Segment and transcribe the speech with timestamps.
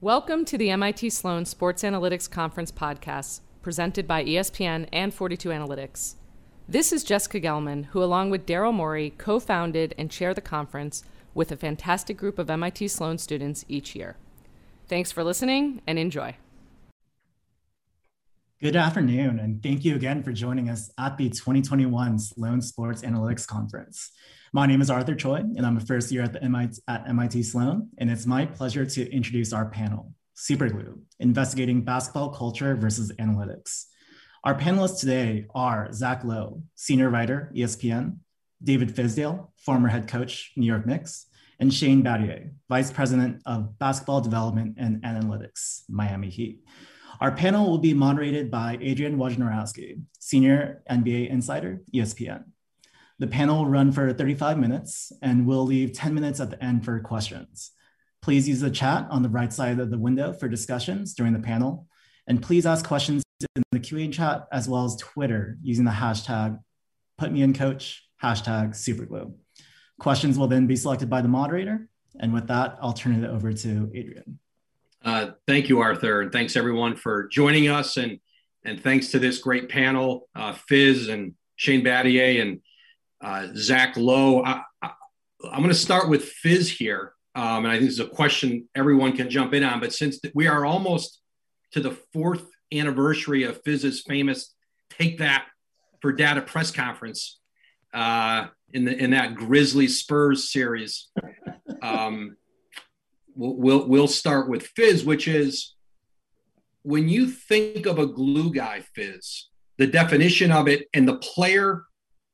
[0.00, 6.14] Welcome to the MIT Sloan Sports Analytics Conference podcast, presented by ESPN and 42 Analytics.
[6.68, 11.02] This is Jessica Gelman, who, along with Daryl Morey, co founded and chair the conference
[11.34, 14.16] with a fantastic group of MIT Sloan students each year.
[14.86, 16.36] Thanks for listening and enjoy.
[18.60, 23.46] Good afternoon, and thank you again for joining us at the 2021 Sloan Sports Analytics
[23.46, 24.10] Conference.
[24.52, 27.44] My name is Arthur Choi, and I'm a first year at, the MIT, at MIT
[27.44, 33.84] Sloan, and it's my pleasure to introduce our panel, Superglue, Investigating Basketball Culture versus Analytics.
[34.42, 38.16] Our panelists today are Zach Lowe, Senior Writer, ESPN,
[38.60, 41.26] David Fizdale, former head coach, New York Knicks,
[41.60, 46.64] and Shane Battier, Vice President of Basketball Development and Analytics, Miami Heat.
[47.20, 52.44] Our panel will be moderated by Adrian Wojnarowski, Senior NBA Insider, ESPN.
[53.18, 56.84] The panel will run for 35 minutes and we'll leave 10 minutes at the end
[56.84, 57.72] for questions.
[58.22, 61.40] Please use the chat on the right side of the window for discussions during the
[61.40, 61.88] panel.
[62.28, 63.24] And please ask questions
[63.56, 66.60] in the QA chat as well as Twitter using the hashtag
[67.20, 69.34] putmeincoach, hashtag superglue.
[69.98, 71.88] Questions will then be selected by the moderator.
[72.20, 74.38] And with that, I'll turn it over to Adrian.
[75.04, 76.20] Uh, thank you, Arthur.
[76.22, 77.96] And thanks everyone for joining us.
[77.96, 78.18] And,
[78.64, 82.60] and thanks to this great panel, uh, Fizz and Shane Battier and
[83.20, 84.44] uh, Zach Lowe.
[84.44, 87.12] I, am going to start with Fizz here.
[87.34, 89.80] Um, and I think this is a question everyone can jump in on.
[89.80, 91.20] But since we are almost
[91.72, 94.54] to the fourth anniversary of Fizz's famous
[94.90, 95.46] Take That
[96.00, 97.38] for Data press conference
[97.94, 101.08] uh, in, the, in that Grizzly Spurs series,
[101.82, 102.36] um,
[103.38, 105.74] we'll, we'll, start with Fizz, which is
[106.82, 111.84] when you think of a glue guy, Fizz, the definition of it and the player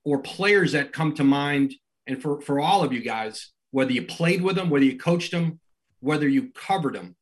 [0.05, 1.75] or players that come to mind,
[2.07, 5.31] and for, for all of you guys, whether you played with them, whether you coached
[5.31, 5.61] them,
[6.01, 7.17] whether you covered them,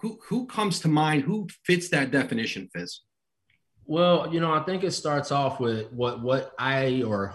[0.00, 1.22] who, who comes to mind?
[1.22, 3.00] Who fits that definition, Fizz?
[3.84, 7.34] Well, you know, I think it starts off with what what I or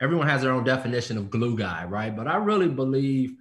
[0.00, 2.14] everyone has their own definition of glue guy, right?
[2.14, 3.36] But I really believe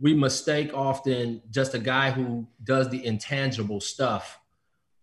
[0.00, 4.40] we mistake often just a guy who does the intangible stuff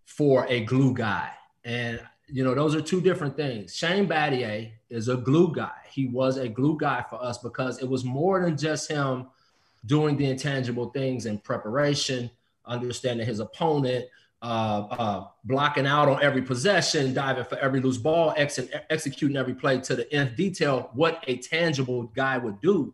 [0.06, 1.30] for a glue guy.
[1.64, 3.76] And you know, those are two different things.
[3.76, 5.72] Shane Battier is a glue guy.
[5.90, 9.28] He was a glue guy for us because it was more than just him
[9.86, 12.30] doing the intangible things in preparation,
[12.66, 14.06] understanding his opponent,
[14.42, 18.60] uh, uh, blocking out on every possession, diving for every loose ball, ex-
[18.90, 22.94] executing every play to the nth detail, what a tangible guy would do.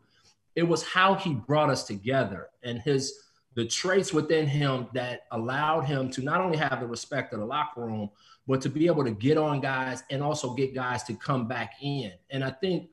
[0.56, 3.20] It was how he brought us together and his
[3.56, 7.46] the traits within him that allowed him to not only have the respect of the
[7.46, 8.10] locker room,
[8.48, 11.74] but to be able to get on guys and also get guys to come back
[11.82, 12.12] in.
[12.32, 12.90] And I think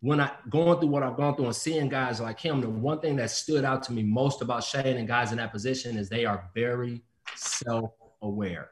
[0.00, 3.00] when I going through what I've gone through and seeing guys like him, the one
[3.00, 6.08] thing that stood out to me most about Shane and guys in that position is
[6.08, 7.02] they are very
[7.34, 8.70] self-aware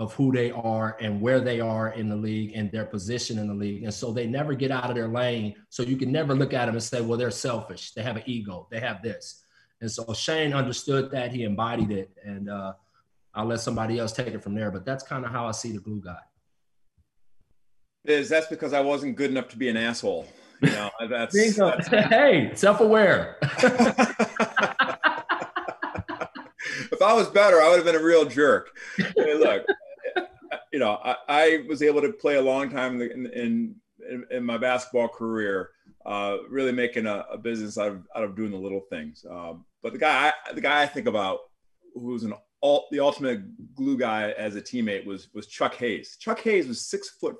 [0.00, 3.48] of who they are and where they are in the league and their position in
[3.48, 3.84] the league.
[3.84, 5.54] And so they never get out of their lane.
[5.68, 7.92] So you can never look at them and say, well, they're selfish.
[7.92, 8.66] They have an ego.
[8.70, 9.44] They have this.
[9.82, 11.32] And so Shane understood that.
[11.32, 12.10] He embodied it.
[12.24, 12.72] And uh,
[13.34, 14.70] I'll let somebody else take it from there.
[14.70, 16.16] But that's kind of how I see the glue guy.
[18.06, 20.26] Is that's because I wasn't good enough to be an asshole.
[20.62, 23.36] You know, that's, that's hey, self-aware.
[26.90, 28.70] if I was better, I would have been a real jerk.
[28.96, 29.66] Hey, look,
[30.72, 33.74] you know, I, I, was able to play a long time in in,
[34.08, 35.70] in, in my basketball career,
[36.06, 39.24] uh, really making a, a, business out of out of doing the little things.
[39.28, 41.40] Um, but the guy, the guy I think about,
[41.94, 46.16] who's an all, the ultimate glue guy as a teammate was was Chuck Hayes.
[46.18, 47.36] Chuck Hayes was six foot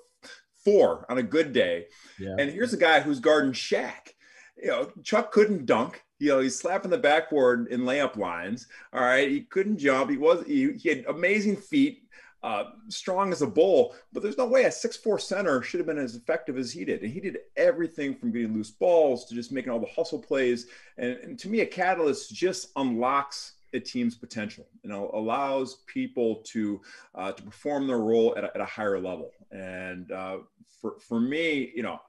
[0.64, 1.86] four on a good day,
[2.18, 2.34] yeah.
[2.38, 4.12] and here's a guy who's guarding Shaq.
[4.56, 6.02] You know, Chuck couldn't dunk.
[6.18, 8.66] You know, he's slapping the backboard in layup lines.
[8.92, 10.10] All right, he couldn't jump.
[10.10, 12.02] He was he, he had amazing feet,
[12.43, 13.95] uh, strong as a bull.
[14.12, 16.84] But there's no way a six four center should have been as effective as he
[16.84, 17.03] did.
[17.03, 20.67] And he did everything from getting loose balls to just making all the hustle plays.
[20.99, 26.81] And, and to me, a catalyst just unlocks a team's potential and allows people to
[27.15, 29.31] uh, to perform their role at a, at a higher level.
[29.51, 30.39] And uh,
[30.81, 32.01] for for me, you know,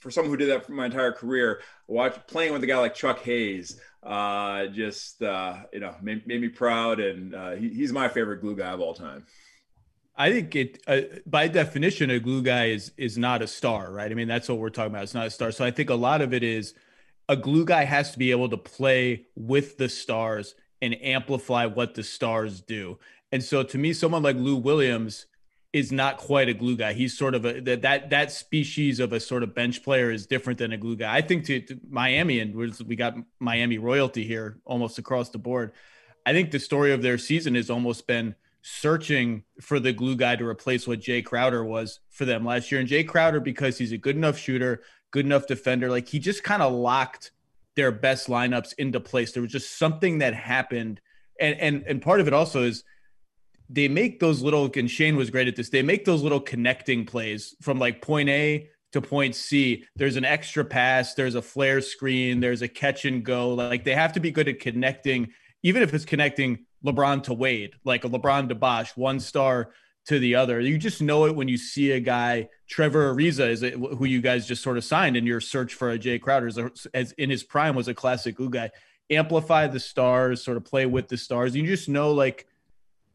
[0.00, 2.94] for someone who did that for my entire career, watch playing with a guy like
[2.94, 7.92] Chuck Hayes uh, just uh, you know made, made, me proud, and uh, he, he's
[7.92, 9.24] my favorite glue guy of all time.
[10.16, 14.10] I think it, uh, by definition, a glue guy is is not a star, right?
[14.10, 15.04] I mean, that's what we're talking about.
[15.04, 15.52] It's not a star.
[15.52, 16.74] So I think a lot of it is
[17.28, 21.94] a glue guy has to be able to play with the stars and amplify what
[21.94, 22.98] the stars do.
[23.30, 25.26] And so to me, someone like Lou Williams
[25.72, 26.92] is not quite a glue guy.
[26.92, 30.26] He's sort of a that that that species of a sort of bench player is
[30.26, 31.14] different than a glue guy.
[31.14, 35.72] I think to, to Miami and we got Miami royalty here almost across the board.
[36.26, 40.36] I think the story of their season has almost been searching for the glue guy
[40.36, 42.80] to replace what Jay Crowder was for them last year.
[42.80, 46.44] And Jay Crowder, because he's a good enough shooter, good enough defender, like he just
[46.44, 47.32] kind of locked
[47.74, 49.32] their best lineups into place.
[49.32, 51.00] There was just something that happened.
[51.40, 52.84] And and and part of it also is
[53.72, 55.70] they make those little and Shane was great at this.
[55.70, 59.84] They make those little connecting plays from like point A to point C.
[59.96, 63.54] There's an extra pass, there's a flare screen, there's a catch and go.
[63.54, 65.32] Like they have to be good at connecting,
[65.62, 69.70] even if it's connecting LeBron to Wade, like a LeBron to Bosh, one star
[70.06, 70.60] to the other.
[70.60, 72.48] You just know it when you see a guy.
[72.68, 75.90] Trevor Ariza is it, who you guys just sort of signed in your search for
[75.90, 78.70] a Jay Crowder, as, as in his prime was a classic glue guy.
[79.08, 81.54] Amplify the stars, sort of play with the stars.
[81.56, 82.46] You just know like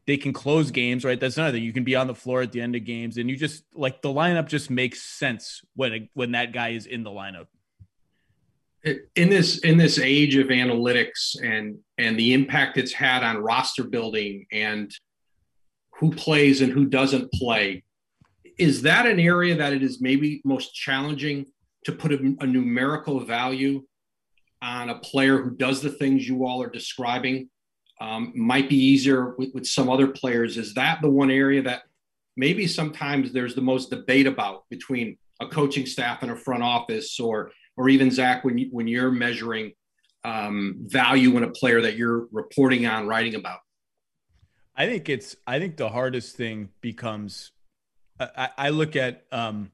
[0.08, 1.20] they can close games, right?
[1.20, 1.64] That's another thing.
[1.64, 4.00] You can be on the floor at the end of games, and you just like
[4.00, 7.46] the lineup just makes sense when when that guy is in the lineup.
[9.14, 13.84] In this in this age of analytics and and the impact it's had on roster
[13.84, 14.90] building and
[15.98, 17.84] who plays and who doesn't play,
[18.58, 21.44] is that an area that it is maybe most challenging
[21.84, 23.84] to put a, a numerical value
[24.62, 27.50] on a player who does the things you all are describing
[28.00, 30.56] um, might be easier with, with some other players.
[30.56, 31.82] Is that the one area that
[32.36, 37.18] maybe sometimes there's the most debate about between a coaching staff and a front office,
[37.20, 39.72] or or even Zach when you, when you're measuring
[40.24, 43.60] um, value in a player that you're reporting on, writing about?
[44.76, 45.36] I think it's.
[45.46, 47.50] I think the hardest thing becomes.
[48.20, 49.72] I, I look at um,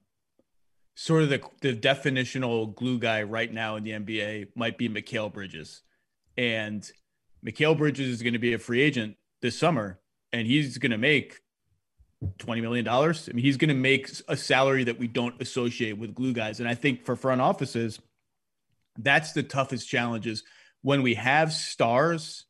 [0.95, 5.33] sort of the the definitional glue guy right now in the NBA might be Mikal
[5.33, 5.83] Bridges,
[6.39, 6.91] and
[7.47, 10.01] Mikal Bridges is going to be a free agent this summer,
[10.33, 11.41] and he's going to make
[12.39, 12.89] $20 million.
[12.89, 16.61] I mean, he's going to make a salary that we don't associate with glue guys.
[16.61, 18.01] And I think for front offices,
[18.99, 20.43] that's the toughest challenges
[20.83, 22.47] when we have stars.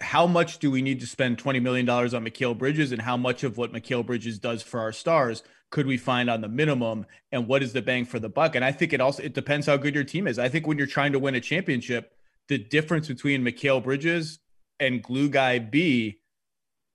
[0.00, 3.44] How much do we need to spend $20 million on Mikal Bridges and how much
[3.44, 7.46] of what Mikal Bridges does for our stars could we find on the minimum and
[7.46, 8.54] what is the bang for the buck?
[8.54, 10.38] And I think it also, it depends how good your team is.
[10.38, 12.13] I think when you're trying to win a championship,
[12.48, 14.38] the difference between Mikal Bridges
[14.80, 16.20] and Glue Guy B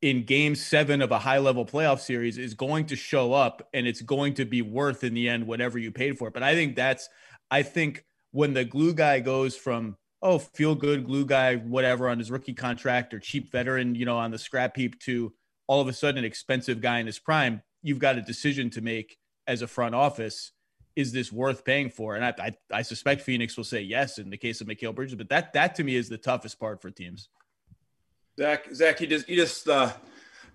[0.01, 3.85] in game seven of a high level playoff series is going to show up and
[3.85, 6.33] it's going to be worth in the end whatever you paid for it.
[6.33, 7.09] But I think that's,
[7.51, 12.19] I think when the glue guy goes from, oh, feel good glue guy, whatever on
[12.19, 15.33] his rookie contract or cheap veteran, you know, on the scrap heap to
[15.67, 18.81] all of a sudden an expensive guy in his prime, you've got a decision to
[18.81, 19.17] make
[19.47, 20.51] as a front office
[20.99, 22.15] is this worth paying for?
[22.15, 25.15] And I, I, I, suspect Phoenix will say yes in the case of Mikal Bridges,
[25.15, 27.29] but that that to me is the toughest part for teams.
[28.37, 29.93] Zach, Zach, you just you just uh,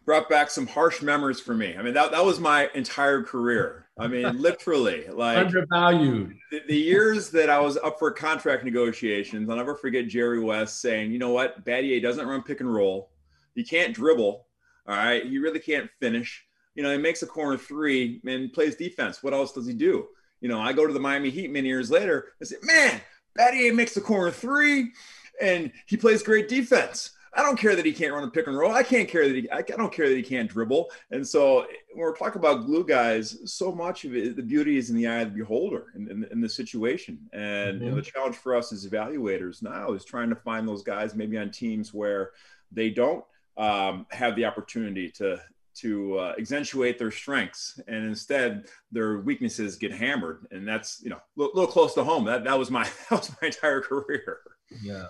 [0.04, 1.76] brought back some harsh memories for me.
[1.78, 3.86] I mean, that that was my entire career.
[3.98, 6.36] I mean, literally, like undervalued.
[6.50, 10.82] The, the, years that I was up for contract negotiations, I'll never forget Jerry West
[10.82, 11.64] saying, "You know what?
[11.64, 13.10] Battier doesn't run pick and roll.
[13.54, 14.46] He can't dribble.
[14.86, 16.44] All right, he really can't finish."
[16.74, 19.22] You know, he makes a corner three and plays defense.
[19.22, 20.08] What else does he do?
[20.44, 23.00] You know, I go to the Miami Heat many years later and say, man,
[23.38, 24.92] Battier makes the corner three
[25.40, 27.12] and he plays great defense.
[27.32, 28.70] I don't care that he can't run a pick and roll.
[28.70, 30.90] I can't care that he, I don't care that he can't dribble.
[31.10, 31.60] And so
[31.94, 35.06] when we're talking about glue guys, so much of it, the beauty is in the
[35.06, 37.18] eye of the beholder in, in, in the situation.
[37.32, 37.84] And mm-hmm.
[37.84, 41.14] you know, the challenge for us as evaluators now is trying to find those guys
[41.14, 42.32] maybe on teams where
[42.70, 43.24] they don't
[43.56, 45.40] um, have the opportunity to
[45.76, 51.16] to uh, accentuate their strengths and instead their weaknesses get hammered and that's you know
[51.16, 52.24] a little, close to home.
[52.24, 54.38] That, that was my that was my entire career.
[54.82, 55.06] Yeah.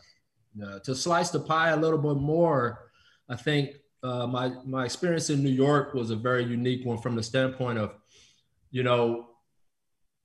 [0.56, 0.78] Yeah.
[0.85, 2.90] To slice the pie a little bit more
[3.28, 3.71] i think
[4.02, 7.78] uh, my my experience in new york was a very unique one from the standpoint
[7.78, 7.94] of
[8.71, 9.26] you know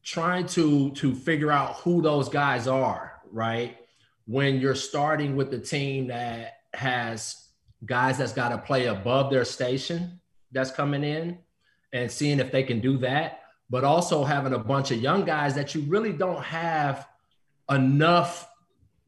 [0.03, 3.77] trying to to figure out who those guys are right?
[4.25, 7.49] When you're starting with the team that has
[7.85, 10.18] guys that's got to play above their station
[10.51, 11.37] that's coming in
[11.93, 15.55] and seeing if they can do that, but also having a bunch of young guys
[15.55, 17.07] that you really don't have
[17.69, 18.47] enough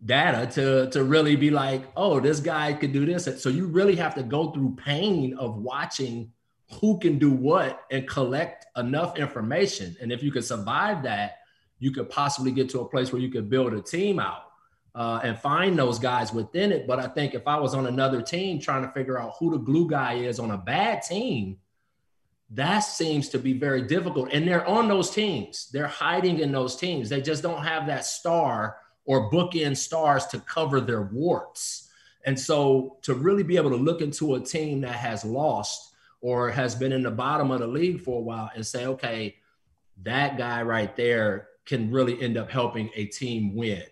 [0.03, 3.27] data to to really be like, oh, this guy could do this.
[3.41, 6.31] So you really have to go through pain of watching
[6.79, 9.95] who can do what and collect enough information.
[10.01, 11.39] And if you could survive that,
[11.79, 14.50] you could possibly get to a place where you could build a team out
[14.93, 16.85] uh, and find those guys within it.
[16.85, 19.57] But I think if I was on another team trying to figure out who the
[19.57, 21.57] glue guy is on a bad team,
[22.49, 24.29] that seems to be very difficult.
[24.33, 27.09] And they're on those teams, they're hiding in those teams.
[27.09, 31.89] They just don't have that star or bookend stars to cover their warts.
[32.25, 36.51] And so to really be able to look into a team that has lost or
[36.51, 39.37] has been in the bottom of the league for a while and say, okay,
[40.03, 43.83] that guy right there can really end up helping a team win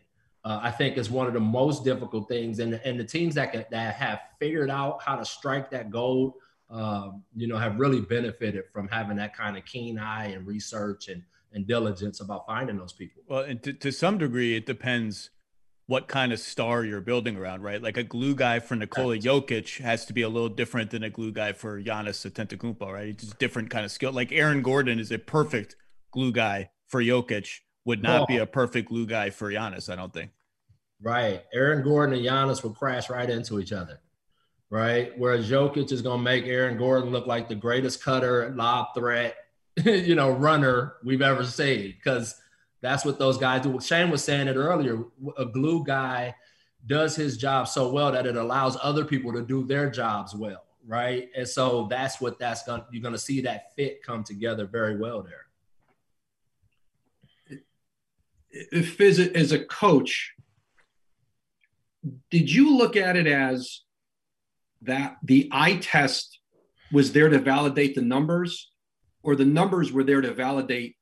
[0.44, 2.60] uh, I think is one of the most difficult things.
[2.60, 6.34] And, and the teams that, can, that have figured out how to strike that gold,
[6.70, 11.10] um, you know, have really benefited from having that kind of keen eye and research
[11.10, 13.24] and, and diligence about finding those people.
[13.28, 15.32] Well, and to, to some degree, it depends
[15.88, 17.82] what kind of star you're building around, right?
[17.82, 21.10] Like a glue guy for Nikola Jokic has to be a little different than a
[21.10, 23.08] glue guy for Giannis Antetokounmpo, right?
[23.08, 24.12] It's just different kind of skill.
[24.12, 25.76] Like Aaron Gordon is a perfect
[26.12, 28.26] glue guy for Jokic, would not oh.
[28.28, 30.30] be a perfect glue guy for Giannis, I don't think.
[31.02, 31.44] Right.
[31.52, 34.00] Aaron Gordon and Giannis will crash right into each other.
[34.70, 35.12] Right.
[35.18, 39.36] Whereas Jokic is going to make Aaron Gordon look like the greatest cutter, lob threat,
[39.84, 41.96] you know, runner we've ever seen.
[41.98, 42.36] Because
[42.82, 43.80] that's what those guys do.
[43.80, 45.06] Shane was saying it earlier.
[45.40, 46.36] A glue guy
[46.86, 50.64] does his job so well that it allows other people to do their jobs well.
[50.86, 51.30] Right.
[51.36, 54.68] And so that's what that's going to, you're going to see that fit come together
[54.68, 55.49] very well there.
[58.52, 60.34] If as a, as a coach,
[62.30, 63.82] did you look at it as
[64.82, 66.40] that the eye test
[66.92, 68.72] was there to validate the numbers
[69.22, 70.96] or the numbers were there to validate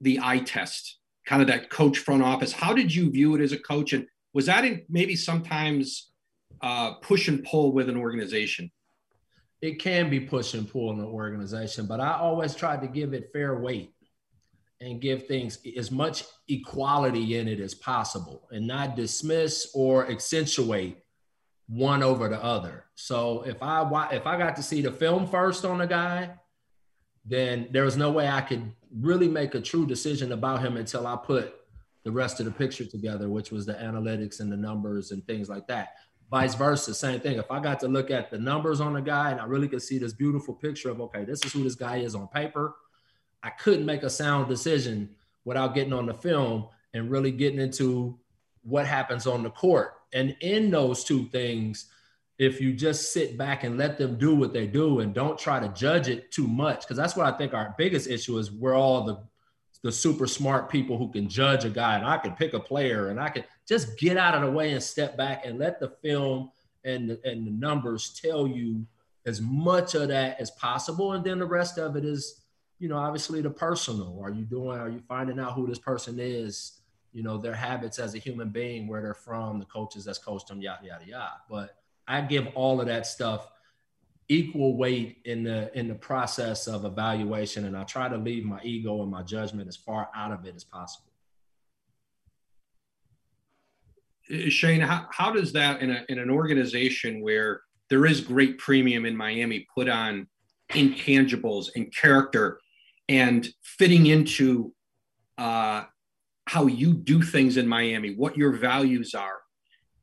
[0.00, 2.52] the eye test kind of that coach front office?
[2.52, 6.12] How did you view it as a coach and was that in maybe sometimes
[6.62, 8.70] uh, push and pull with an organization?
[9.60, 13.12] It can be push and pull in an organization but i always tried to give
[13.12, 13.92] it fair weight
[14.80, 20.98] and give things as much equality in it as possible and not dismiss or accentuate
[21.68, 22.84] one over the other.
[22.94, 26.30] So if I if I got to see the film first on a guy,
[27.24, 31.06] then there was no way I could really make a true decision about him until
[31.06, 31.54] I put
[32.02, 35.48] the rest of the picture together, which was the analytics and the numbers and things
[35.48, 35.90] like that.
[36.30, 37.38] Vice versa, same thing.
[37.38, 39.82] If I got to look at the numbers on a guy and I really could
[39.82, 42.74] see this beautiful picture of okay, this is who this guy is on paper,
[43.42, 45.10] I couldn't make a sound decision
[45.44, 48.18] without getting on the film and really getting into
[48.62, 49.94] what happens on the court.
[50.12, 51.86] And in those two things,
[52.38, 55.60] if you just sit back and let them do what they do and don't try
[55.60, 58.74] to judge it too much, because that's what I think our biggest issue is we're
[58.74, 59.18] all the
[59.82, 63.08] the super smart people who can judge a guy and I can pick a player
[63.08, 65.88] and I can just get out of the way and step back and let the
[66.02, 66.50] film
[66.84, 68.86] and the, and the numbers tell you
[69.26, 71.12] as much of that as possible.
[71.12, 72.39] And then the rest of it is
[72.80, 74.18] you know, obviously the personal.
[74.24, 76.80] Are you doing, are you finding out who this person is?
[77.12, 80.48] You know, their habits as a human being, where they're from, the coaches that's coached
[80.48, 81.32] them, yada, yada, yada.
[81.48, 81.76] But
[82.08, 83.50] I give all of that stuff
[84.28, 88.60] equal weight in the in the process of evaluation and I try to leave my
[88.62, 91.10] ego and my judgment as far out of it as possible.
[94.32, 98.58] Uh, Shane, how, how does that in, a, in an organization where there is great
[98.58, 100.28] premium in Miami put on
[100.70, 102.60] intangibles and character
[103.10, 104.72] and fitting into
[105.36, 105.82] uh,
[106.46, 109.40] how you do things in Miami, what your values are,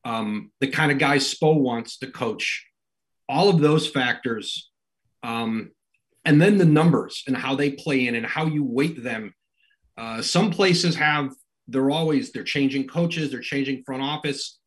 [0.04, 2.68] um, the kind of guy Spo wants to coach,
[3.30, 4.70] all of those factors,
[5.24, 5.72] um,
[6.26, 9.34] and then the numbers and how they play in and how you weight them.
[9.98, 11.32] Uh, some places have
[11.70, 14.60] they're always they're changing coaches, they're changing front office.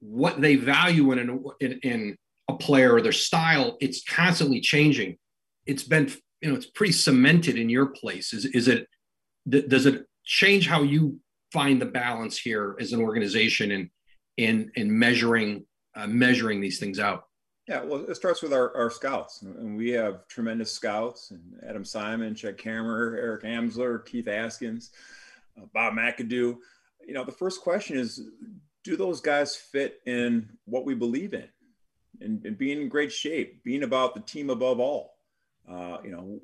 [0.00, 2.16] What they value in an, in, in
[2.48, 5.16] a player or their style, it's constantly changing.
[5.64, 6.10] It's been
[6.44, 8.34] you know it's pretty cemented in your place.
[8.34, 8.86] Is is it
[9.48, 11.18] does it change how you
[11.52, 13.90] find the balance here as an organization and
[14.36, 15.64] in in measuring
[15.96, 17.24] uh, measuring these things out?
[17.66, 19.40] Yeah well it starts with our, our scouts.
[19.40, 24.90] And we have tremendous scouts and adam simon Chet Kammerer eric amsler keith askins
[25.58, 26.58] uh, bob mcadoo.
[27.06, 28.20] You know the first question is
[28.82, 31.48] do those guys fit in what we believe in?
[32.20, 35.13] And, and being in great shape being about the team above all
[35.70, 36.40] uh, you know,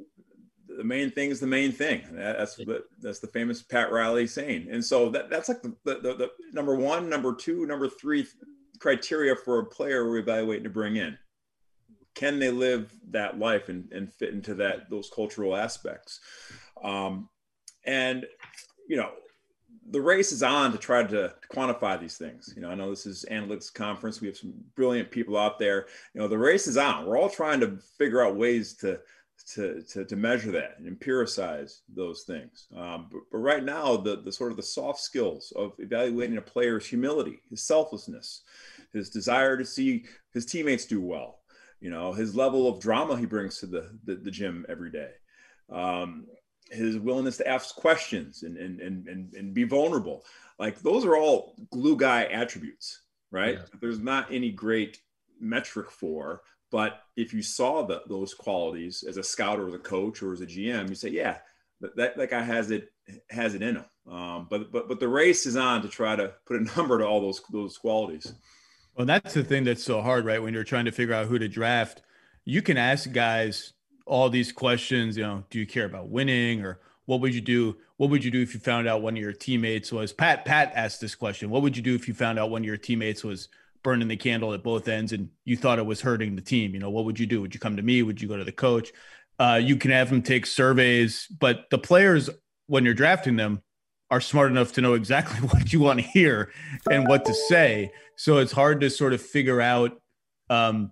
[0.68, 2.02] the main thing is the main thing.
[2.12, 4.68] That's the, that's the famous Pat Riley saying.
[4.70, 8.26] And so that, that's like the, the, the, number one, number two, number three
[8.78, 11.18] criteria for a player we're evaluating to bring in.
[12.14, 16.20] Can they live that life and, and fit into that those cultural aspects?
[16.82, 17.28] Um,
[17.84, 18.26] and
[18.88, 19.10] you know,
[19.90, 22.52] the race is on to try to quantify these things.
[22.54, 24.20] You know, I know this is analytics conference.
[24.20, 25.86] We have some brilliant people out there.
[26.14, 27.06] You know, the race is on.
[27.06, 29.00] We're all trying to figure out ways to
[29.54, 32.66] to to, to measure that and empiricize those things.
[32.76, 36.42] Um, but, but, right now, the the sort of the soft skills of evaluating a
[36.42, 38.42] player's humility, his selflessness,
[38.92, 41.40] his desire to see his teammates do well.
[41.80, 45.10] You know, his level of drama he brings to the the, the gym every day.
[45.70, 46.26] Um,
[46.70, 50.24] his willingness to ask questions and, and, and, and, and be vulnerable.
[50.58, 53.56] Like those are all glue guy attributes, right?
[53.56, 53.78] Yeah.
[53.80, 55.00] There's not any great
[55.40, 59.78] metric for, but if you saw the, those qualities as a scout or as a
[59.78, 61.38] coach or as a GM, you say, yeah,
[61.80, 62.92] that, that, that guy has it,
[63.30, 63.84] has it in him.
[64.10, 67.06] Um, but but but the race is on to try to put a number to
[67.06, 68.32] all those those qualities.
[68.96, 70.42] Well, that's the thing that's so hard, right?
[70.42, 72.02] When you're trying to figure out who to draft,
[72.44, 73.72] you can ask guys
[74.10, 75.16] all these questions.
[75.16, 77.76] You know, do you care about winning, or what would you do?
[77.96, 80.44] What would you do if you found out one of your teammates was Pat?
[80.44, 81.48] Pat asked this question.
[81.48, 83.48] What would you do if you found out one of your teammates was
[83.82, 86.74] burning the candle at both ends and you thought it was hurting the team?
[86.74, 87.40] You know, what would you do?
[87.40, 88.02] Would you come to me?
[88.02, 88.92] Would you go to the coach?
[89.38, 92.28] Uh, you can have them take surveys, but the players,
[92.66, 93.62] when you're drafting them,
[94.10, 96.52] are smart enough to know exactly what you want to hear
[96.90, 97.92] and what to say.
[98.16, 100.00] So it's hard to sort of figure out
[100.50, 100.90] um,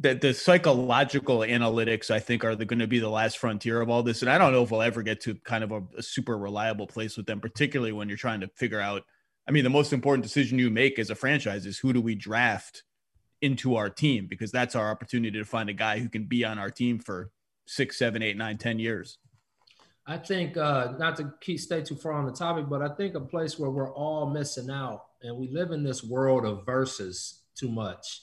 [0.00, 4.02] that the psychological analytics, I think, are going to be the last frontier of all
[4.02, 4.22] this.
[4.22, 6.86] And I don't know if we'll ever get to kind of a, a super reliable
[6.86, 9.02] place with them, particularly when you're trying to figure out.
[9.46, 12.14] I mean, the most important decision you make as a franchise is who do we
[12.14, 12.84] draft
[13.40, 16.58] into our team because that's our opportunity to find a guy who can be on
[16.58, 17.30] our team for
[17.66, 19.18] six, seven, eight, nine, ten years.
[20.06, 23.14] I think uh, not to keep stay too far on the topic, but I think
[23.14, 27.42] a place where we're all missing out, and we live in this world of verses
[27.54, 28.22] too much,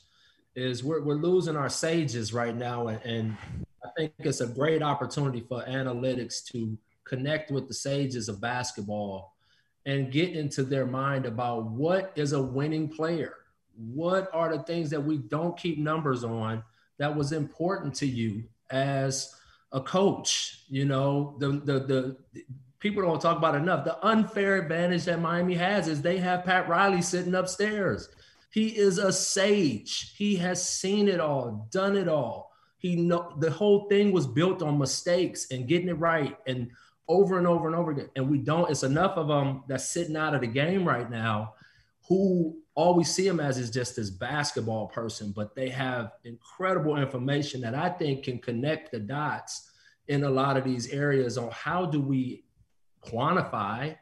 [0.55, 3.35] is we're, we're losing our sages right now, and,
[3.83, 9.35] I think it's a great opportunity for analytics to connect with the sages of basketball
[9.85, 13.35] and get into their mind about what is a winning player.
[13.77, 16.63] What are the things that we don't keep numbers on
[16.97, 19.35] that was important to you as
[19.71, 20.63] a coach.
[20.69, 22.17] You know, the, the the
[22.79, 23.85] people don't talk about enough.
[23.85, 28.09] The unfair advantage that Miami has is they have Pat Riley sitting upstairs.
[28.55, 30.13] He is a sage.
[30.15, 32.53] He has seen it all, done it all.
[32.77, 36.71] He know the whole thing was built on mistakes and getting it right and
[37.09, 38.09] over and over and over again.
[38.15, 41.55] And we don't, it's enough of them that's sitting out of the game right now
[42.07, 46.95] who all we see them as is just this basketball person, but they have incredible
[46.95, 49.69] information that I think can connect the dots
[50.07, 52.45] in a lot of these areas on how do we
[53.05, 53.97] quantify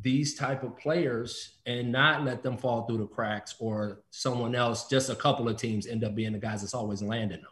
[0.00, 4.88] these type of players and not let them fall through the cracks or someone else,
[4.88, 7.50] just a couple of teams end up being the guys that's always landing them.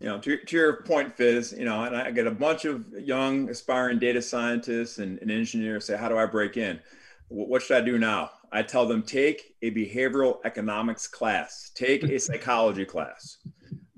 [0.00, 2.84] You know, to, to your point, Fizz, you know, and I get a bunch of
[2.98, 6.80] young aspiring data scientists and, and engineers say, how do I break in?
[7.28, 8.30] What should I do now?
[8.50, 13.38] I tell them take a behavioral economics class, take a psychology class.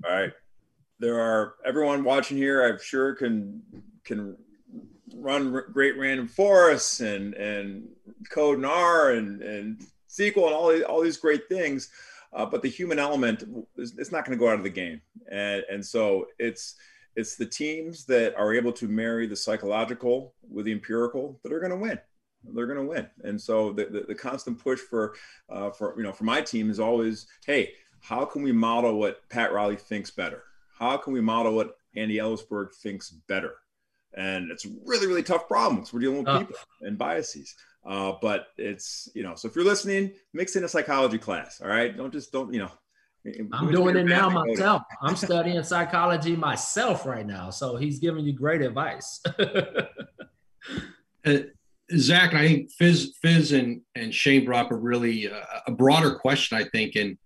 [0.05, 0.31] All right.
[0.99, 3.61] There are everyone watching here, I'm sure can
[4.05, 4.37] can
[5.15, 7.87] run great random forests and and
[8.29, 11.89] code in R and and SQL and all these all these great things.
[12.33, 13.43] Uh, but the human element
[13.77, 15.01] is it's not going to go out of the game,
[15.31, 16.75] and and so it's
[17.15, 21.59] it's the teams that are able to marry the psychological with the empirical that are
[21.59, 21.99] going to win
[22.53, 23.07] they're going to win.
[23.23, 25.15] And so the, the, the constant push for,
[25.49, 29.27] uh, for, you know, for my team is always, Hey, how can we model what
[29.29, 30.43] Pat Riley thinks better?
[30.77, 33.55] How can we model what Andy Elisburg thinks better?
[34.15, 35.93] And it's really, really tough problems.
[35.93, 36.39] We're dealing with oh.
[36.39, 37.53] people and biases.
[37.85, 41.61] Uh, but it's, you know, so if you're listening, mix in a psychology class.
[41.61, 41.95] All right.
[41.95, 42.71] Don't just, don't, you know,
[43.51, 44.83] I'm doing it now myself.
[45.01, 47.49] I'm studying psychology myself right now.
[47.49, 49.21] So he's giving you great advice.
[49.39, 51.37] uh,
[51.95, 56.15] Zach, I think Fizz, Fizz and, and Shane brought up a really uh, a broader
[56.15, 56.95] question, I think.
[56.95, 57.17] And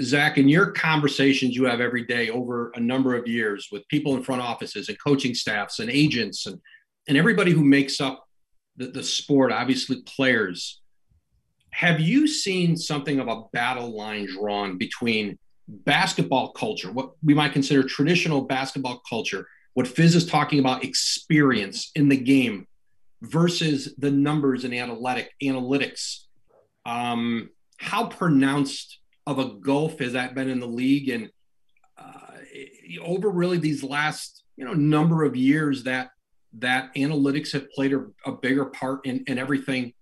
[0.00, 4.14] Zach, in your conversations you have every day over a number of years with people
[4.16, 6.60] in front offices and coaching staffs and agents and,
[7.08, 8.24] and everybody who makes up
[8.76, 10.80] the, the sport, obviously players,
[11.70, 17.52] have you seen something of a battle line drawn between basketball culture, what we might
[17.52, 22.66] consider traditional basketball culture, what Fizz is talking about, experience in the game
[23.22, 26.24] versus the numbers and analytic analytics.
[26.86, 31.30] Um, how pronounced of a gulf has that been in the league, and
[31.96, 36.10] uh, over really these last you know number of years that
[36.58, 39.92] that analytics have played a, a bigger part in, in everything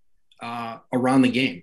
[0.42, 1.62] uh, around the game.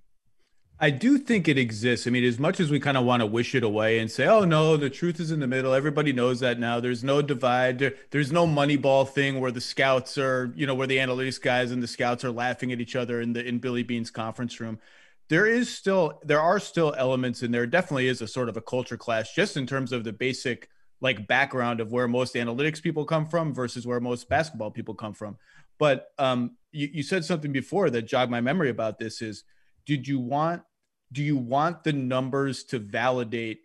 [0.82, 2.08] I do think it exists.
[2.08, 4.26] I mean, as much as we kind of want to wish it away and say,
[4.28, 6.80] "Oh no, the truth is in the middle." Everybody knows that now.
[6.80, 7.80] There's no divide.
[7.80, 11.72] There, there's no Moneyball thing where the scouts are, you know, where the analytics guys
[11.72, 14.80] and the scouts are laughing at each other in the in Billy Beane's conference room.
[15.30, 18.62] There is still, there are still elements, and there definitely is a sort of a
[18.62, 20.70] culture clash, just in terms of the basic
[21.02, 25.14] like background of where most analytics people come from versus where most basketball people come
[25.14, 25.38] from.
[25.78, 29.22] But um, you, you said something before that jogged my memory about this.
[29.22, 29.44] Is
[29.86, 30.64] did you want
[31.12, 33.60] do you want the numbers to validate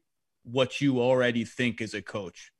[0.45, 2.53] what you already think as a coach?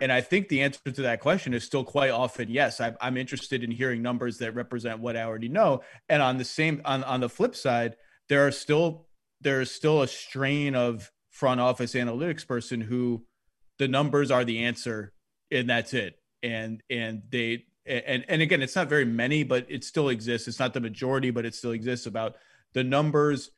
[0.00, 2.80] And I think the answer to that question is still quite often yes.
[2.80, 5.82] I, am interested in hearing numbers that represent what I already know.
[6.08, 7.96] And on the same on on the flip side,
[8.32, 9.04] there are still
[9.42, 13.26] there is still a strain of front office analytics person who
[13.78, 15.12] the numbers are the answer
[15.50, 16.14] and that's it.
[16.42, 20.48] And and they and and again, it's not very many, but it still exists.
[20.48, 22.36] It's not the majority, but it still exists about
[22.72, 23.50] the numbers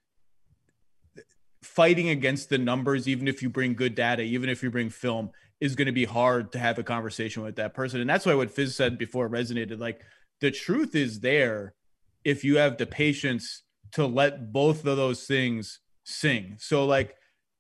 [1.62, 5.30] fighting against the numbers, even if you bring good data, even if you bring film,
[5.60, 8.00] is going to be hard to have a conversation with that person.
[8.00, 9.78] And that's why what Fizz said before resonated.
[9.78, 10.00] Like
[10.40, 11.74] the truth is there
[12.24, 13.62] if you have the patience
[13.94, 16.56] to let both of those things sing.
[16.58, 17.16] So, like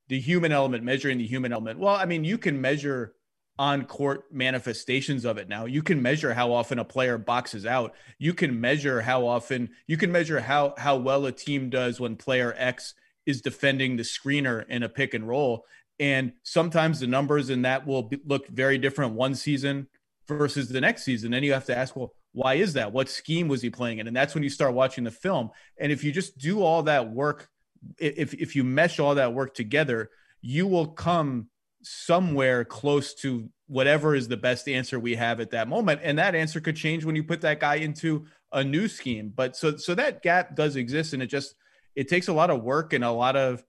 [0.08, 1.78] the human element, measuring the human element.
[1.78, 3.14] Well, I mean, you can measure
[3.58, 5.64] on court manifestations of it now.
[5.64, 7.94] You can measure how often a player boxes out.
[8.18, 12.16] You can measure how often you can measure how how well a team does when
[12.16, 12.94] player X
[13.26, 15.64] is defending the screener in a pick and roll.
[16.00, 19.86] And sometimes the numbers in that will be, look very different one season
[20.26, 21.30] versus the next season.
[21.30, 22.92] Then you have to ask, well, why is that?
[22.92, 24.08] What scheme was he playing in?
[24.08, 25.50] And that's when you start watching the film.
[25.78, 27.48] And if you just do all that work,
[27.96, 30.10] if if you mesh all that work together,
[30.42, 31.48] you will come
[31.82, 36.00] somewhere close to whatever is the best answer we have at that moment.
[36.02, 39.32] And that answer could change when you put that guy into a new scheme.
[39.34, 41.54] But so so that gap does exist, and it just
[41.94, 43.62] it takes a lot of work and a lot of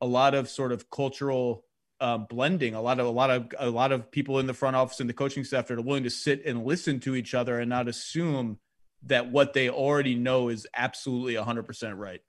[0.00, 1.64] a lot of sort of cultural
[2.00, 2.74] um, blending.
[2.74, 5.08] A lot of a lot of a lot of people in the front office and
[5.08, 7.88] the coaching staff that are willing to sit and listen to each other and not
[7.88, 8.58] assume
[9.04, 12.20] that what they already know is absolutely 100% right.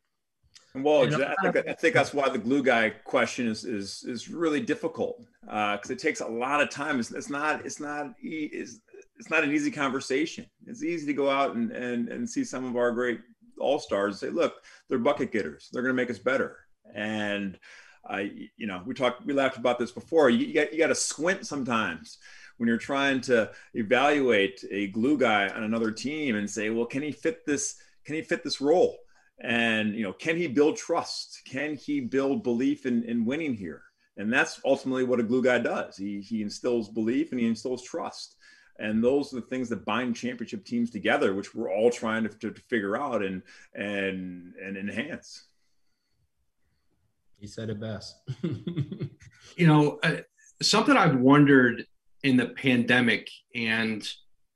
[0.75, 4.61] Well, I think, I think that's why the glue guy question is is is really
[4.61, 6.99] difficult because uh, it takes a lot of time.
[6.99, 8.79] It's, it's not it's not it's,
[9.17, 10.45] it's not an easy conversation.
[10.67, 13.21] It's easy to go out and and, and see some of our great
[13.59, 15.69] all stars and say, look, they're bucket getters.
[15.71, 16.57] They're going to make us better.
[16.93, 17.57] And
[18.05, 20.29] I, you know, we talked, we laughed about this before.
[20.29, 22.17] You, you got, you got to squint sometimes
[22.57, 27.01] when you're trying to evaluate a glue guy on another team and say, well, can
[27.01, 27.75] he fit this?
[28.05, 28.97] Can he fit this role?
[29.39, 31.41] And you know, can he build trust?
[31.45, 33.83] Can he build belief in, in winning here?
[34.17, 35.95] And that's ultimately what a glue guy does.
[35.95, 38.35] He he instills belief and he instills trust.
[38.79, 42.29] And those are the things that bind championship teams together, which we're all trying to,
[42.29, 43.43] to, to figure out and
[43.75, 45.45] and and enhance.
[47.39, 48.15] He said it best.
[48.43, 50.17] you know, uh,
[50.61, 51.85] something I've wondered
[52.23, 54.07] in the pandemic and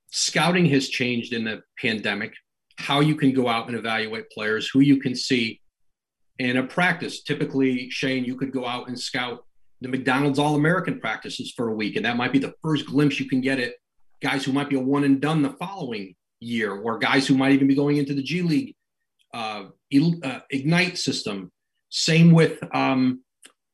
[0.10, 2.34] scouting has changed in the pandemic,
[2.78, 5.62] how you can go out and evaluate players, who you can see
[6.40, 7.22] in a practice.
[7.22, 9.46] Typically, Shane, you could go out and scout
[9.80, 13.20] the McDonald's All American practices for a week, and that might be the first glimpse
[13.20, 13.74] you can get at
[14.22, 17.52] guys who might be a one and done the following year, or guys who might
[17.52, 18.76] even be going into the G League
[19.34, 19.66] uh,
[20.24, 21.52] uh, Ignite system
[21.92, 23.22] same with um,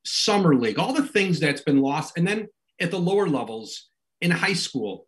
[0.04, 2.18] summer league, all the things that's been lost.
[2.18, 2.48] And then
[2.82, 3.90] at the lower levels
[4.22, 5.08] in high school,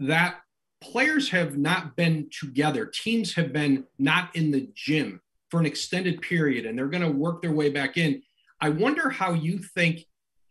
[0.00, 0.40] that
[0.80, 2.86] players have not been together.
[2.86, 7.10] Teams have been not in the gym for an extended period and they're going to
[7.10, 8.22] work their way back in.
[8.60, 10.06] I wonder how you think,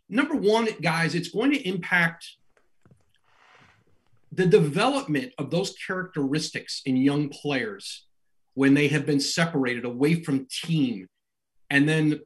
[0.08, 2.26] number one, guys, it's going to impact
[4.32, 8.06] the development of those characteristics in young players
[8.54, 11.08] when they have been separated away from team
[11.70, 12.20] and then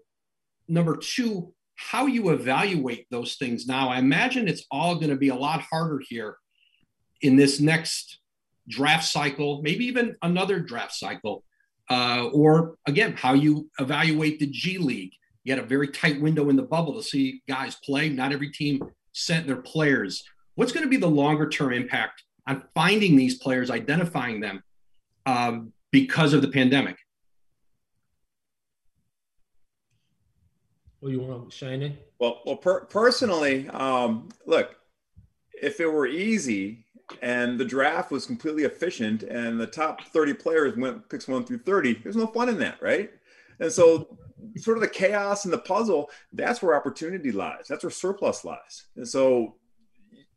[0.67, 3.89] number two, how you evaluate those things now.
[3.89, 6.37] I imagine it's all going to be a lot harder here
[7.21, 8.19] in this next
[8.67, 11.43] draft cycle, maybe even another draft cycle.
[11.89, 15.11] Uh, or again, how you evaluate the G League.
[15.43, 18.07] You had a very tight window in the bubble to see guys play.
[18.09, 20.23] Not every team sent their players.
[20.55, 24.63] What's going to be the longer term impact on finding these players, identifying them
[25.25, 26.97] um, because of the pandemic?
[31.03, 31.97] What you want, Shiny?
[32.17, 34.77] Well, well, per- personally, um, look,
[35.61, 36.85] if it were easy
[37.21, 41.57] and the draft was completely efficient and the top 30 players went picks one through
[41.57, 43.11] 30, there's no fun in that, right?
[43.59, 44.17] And so,
[44.55, 47.65] sort of the chaos and the puzzle, that's where opportunity lies.
[47.67, 48.85] That's where surplus lies.
[48.95, 49.55] And so,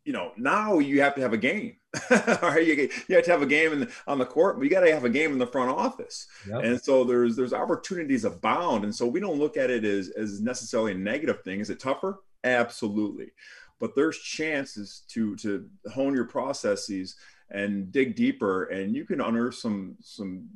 [0.05, 1.77] you know, now you have to have a game.
[2.43, 4.65] All right, you, you have to have a game in the, on the court, but
[4.65, 6.27] you got to have a game in the front office.
[6.49, 6.65] Yep.
[6.65, 10.41] And so there's there's opportunities abound, and so we don't look at it as as
[10.41, 11.61] necessarily a negative thing.
[11.61, 12.21] Is it tougher?
[12.45, 13.33] Absolutely,
[13.81, 17.17] but there's chances to to hone your processes
[17.51, 20.49] and dig deeper, and you can unearth some some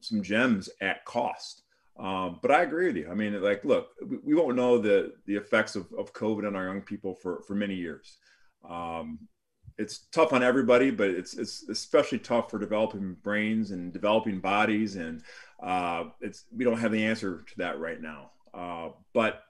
[0.00, 1.62] some gems at cost.
[1.98, 3.08] Um, but I agree with you.
[3.10, 6.56] I mean, like, look, we, we won't know the the effects of, of COVID on
[6.56, 8.18] our young people for for many years.
[8.68, 9.18] Um,
[9.78, 14.96] it's tough on everybody, but it's it's especially tough for developing brains and developing bodies,
[14.96, 15.22] and
[15.62, 18.30] uh, it's we don't have the answer to that right now.
[18.52, 19.44] Uh, but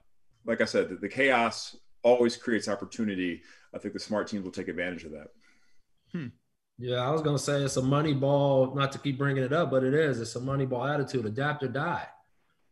[0.45, 3.41] like I said, the, the, chaos always creates opportunity.
[3.73, 5.27] I think the smart teams will take advantage of that.
[6.11, 6.27] Hmm.
[6.77, 8.75] Yeah, I was gonna say it's a Moneyball.
[8.75, 10.19] Not to keep bringing it up, but it is.
[10.19, 11.25] It's a Moneyball attitude.
[11.25, 12.07] Adapt or die,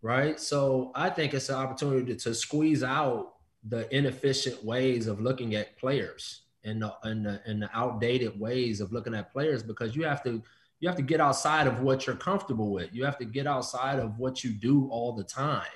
[0.02, 0.40] right?
[0.40, 3.34] So I think it's an opportunity to, to squeeze out
[3.64, 8.92] the inefficient ways of looking at players and the, and the, the outdated ways of
[8.92, 10.42] looking at players because you have to
[10.80, 12.90] you have to get outside of what you're comfortable with.
[12.92, 15.68] You have to get outside of what you do all the time.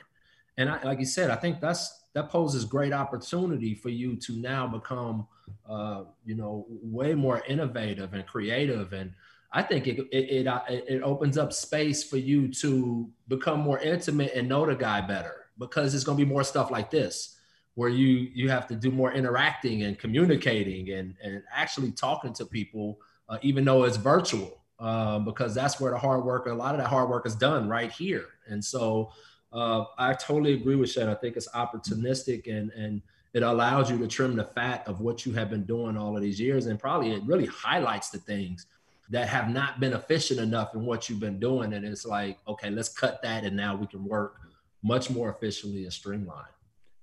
[0.58, 4.34] And I, like you said, I think that's that poses great opportunity for you to
[4.38, 5.28] now become,
[5.70, 8.94] uh, you know, way more innovative and creative.
[8.94, 9.12] And
[9.52, 14.32] I think it, it, it, it opens up space for you to become more intimate
[14.34, 17.35] and know the guy better because it's going to be more stuff like this
[17.76, 22.46] where you you have to do more interacting and communicating and and actually talking to
[22.46, 26.76] people uh, even though it's virtual um, because that's where the hard work a lot
[26.76, 29.12] of that hard work is done right here and so
[29.56, 31.08] uh, I totally agree with Shed.
[31.08, 33.02] I think it's opportunistic and and
[33.34, 36.22] it allows you to trim the fat of what you have been doing all of
[36.22, 38.66] these years, and probably it really highlights the things
[39.10, 41.74] that have not been efficient enough in what you've been doing.
[41.74, 44.40] And it's like, okay, let's cut that, and now we can work
[44.84, 46.55] much more efficiently and streamlined.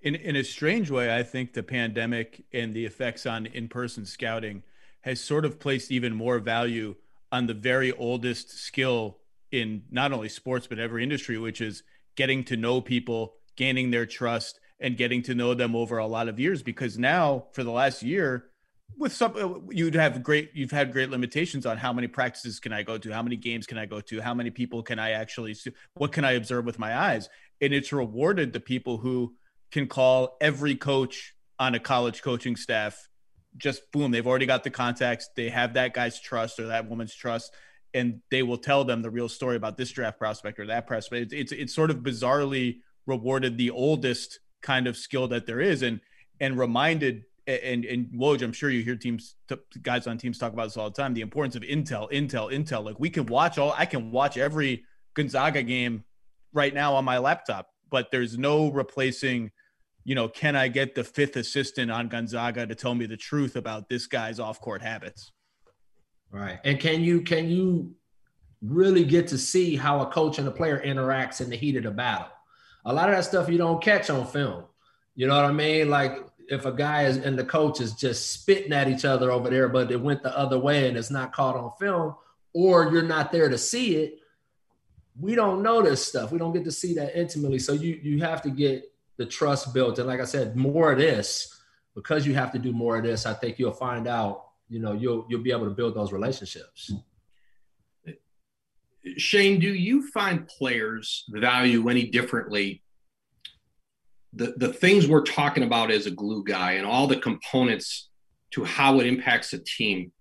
[0.02, 4.62] In in a strange way, I think the pandemic and the effects on in-person scouting
[5.02, 6.96] has sort of placed even more value
[7.30, 9.18] on the very oldest skill
[9.50, 11.82] in not only sports but every industry, which is
[12.16, 16.28] getting to know people, gaining their trust, and getting to know them over a lot
[16.28, 16.62] of years.
[16.62, 18.50] Because now, for the last year,
[18.98, 22.82] with some you'd have great you've had great limitations on how many practices can i
[22.82, 25.54] go to how many games can i go to how many people can i actually
[25.54, 27.30] see what can i observe with my eyes
[27.62, 29.34] and it's rewarded the people who
[29.72, 33.08] can call every coach on a college coaching staff
[33.56, 37.14] just boom they've already got the contacts they have that guy's trust or that woman's
[37.14, 37.52] trust
[37.94, 41.32] and they will tell them the real story about this draft prospect or that prospect.
[41.32, 45.82] It's, it's it's, sort of bizarrely rewarded the oldest kind of skill that there is,
[45.82, 46.00] and
[46.40, 49.36] and reminded and and Woj, I'm sure you hear teams
[49.82, 51.14] guys on teams talk about this all the time.
[51.14, 52.84] The importance of intel, intel, intel.
[52.84, 53.74] Like we can watch all.
[53.76, 56.04] I can watch every Gonzaga game
[56.52, 59.50] right now on my laptop, but there's no replacing.
[60.04, 63.56] You know, can I get the fifth assistant on Gonzaga to tell me the truth
[63.56, 65.30] about this guy's off court habits?
[66.30, 66.58] Right.
[66.64, 67.94] And can you can you
[68.62, 71.84] really get to see how a coach and a player interacts in the heat of
[71.84, 72.28] the battle?
[72.84, 74.64] A lot of that stuff you don't catch on film.
[75.14, 75.90] You know what I mean?
[75.90, 79.50] Like if a guy is and the coach is just spitting at each other over
[79.50, 82.14] there, but it went the other way and it's not caught on film,
[82.54, 84.18] or you're not there to see it,
[85.20, 86.32] we don't know this stuff.
[86.32, 87.58] We don't get to see that intimately.
[87.58, 89.98] So you you have to get the trust built.
[89.98, 91.60] And like I said, more of this,
[91.94, 94.92] because you have to do more of this, I think you'll find out you know
[94.92, 96.92] you'll you'll be able to build those relationships.
[99.18, 102.82] Shane do you find players value any differently
[104.32, 108.08] the the things we're talking about as a glue guy and all the components
[108.52, 110.12] to how it impacts a team?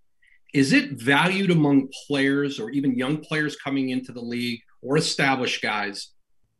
[0.53, 5.61] Is it valued among players or even young players coming into the league or established
[5.61, 6.09] guys?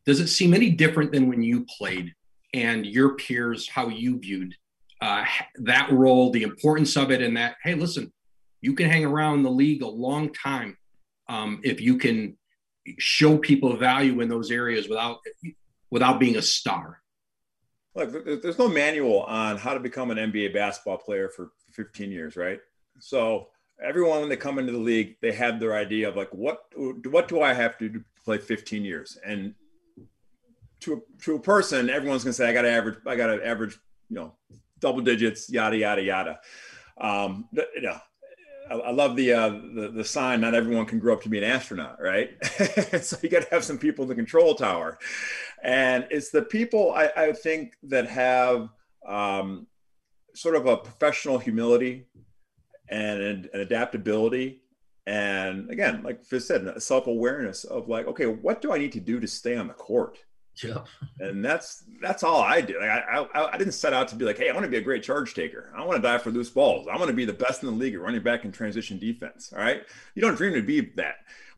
[0.05, 2.13] Does it seem any different than when you played
[2.53, 4.55] and your peers how you viewed
[5.01, 8.11] uh, that role, the importance of it, and that hey, listen,
[8.61, 10.77] you can hang around the league a long time
[11.27, 12.37] um, if you can
[12.97, 15.17] show people value in those areas without
[15.89, 17.01] without being a star.
[17.95, 22.37] Look, there's no manual on how to become an NBA basketball player for 15 years,
[22.37, 22.59] right?
[22.99, 23.49] So
[23.83, 26.63] everyone when they come into the league, they have their idea of like what
[27.05, 29.17] what do I have to do to play 15 years?
[29.25, 29.55] And
[30.81, 33.45] to a, to a person, everyone's gonna say I got to average I got to
[33.45, 33.77] average
[34.09, 34.33] you know
[34.79, 36.39] double digits, yada yada yada.
[36.99, 37.97] Um, you know,
[38.69, 40.41] I, I love the, uh, the the sign.
[40.41, 42.31] Not everyone can grow up to be an astronaut, right?
[43.01, 44.97] so you got to have some people in the control tower,
[45.63, 48.69] and it's the people I, I think that have
[49.07, 49.67] um,
[50.35, 52.07] sort of a professional humility
[52.89, 54.61] and an adaptability
[55.07, 59.19] and again like Fizz said self-awareness of like okay what do i need to do
[59.19, 60.19] to stay on the court
[60.63, 60.83] yeah.
[61.19, 62.79] And that's that's all I do.
[62.79, 64.77] Like I, I I didn't set out to be like, hey, I want to be
[64.77, 65.73] a great charge taker.
[65.75, 66.87] I want to die for loose balls.
[66.91, 69.53] I want to be the best in the league at running back in transition defense.
[69.53, 69.83] All right.
[70.15, 71.15] You don't dream to be that,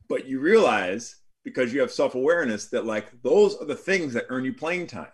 [0.08, 4.46] but you realize because you have self-awareness that like those are the things that earn
[4.46, 5.08] you playing time.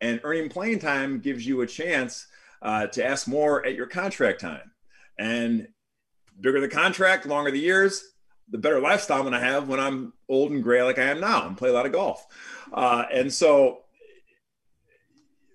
[0.00, 2.26] And earning playing time gives you a chance
[2.62, 4.72] uh, to ask more at your contract time.
[5.18, 5.68] And
[6.40, 8.02] bigger the contract, longer the years,
[8.48, 11.46] the better lifestyle I'm to have when I'm old and gray like I am now
[11.46, 12.26] and play a lot of golf.
[12.72, 13.80] Uh, and so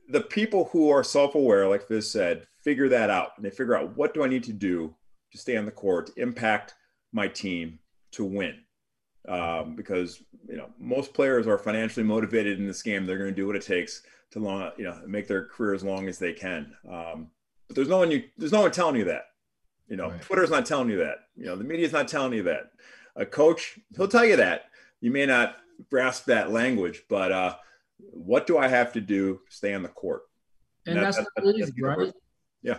[0.09, 3.95] the people who are self-aware, like Fizz said, figure that out and they figure out
[3.95, 4.93] what do I need to do
[5.31, 6.75] to stay on the court, to impact
[7.11, 7.79] my team
[8.11, 8.55] to win.
[9.27, 13.05] Um, because you know most players are financially motivated in this game.
[13.05, 15.83] They're going to do what it takes to long, you know, make their career as
[15.83, 16.75] long as they can.
[16.87, 17.31] Um,
[17.67, 19.23] but there's no one you there's no one telling you that.
[19.87, 20.21] You know, right.
[20.21, 21.17] Twitter's not telling you that.
[21.35, 22.71] You know, the media's not telling you that.
[23.15, 24.65] A coach, he'll tell you that.
[25.01, 25.57] You may not
[25.89, 27.55] grasp that language, but uh,
[27.97, 30.23] what do I have to do to stay on the court?
[30.85, 32.13] And, and that's, that's, that's, that's right?
[32.61, 32.77] Yeah.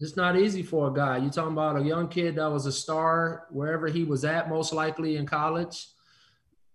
[0.00, 1.16] It's not easy for a guy.
[1.16, 4.72] You're talking about a young kid that was a star wherever he was at, most
[4.72, 5.88] likely in college.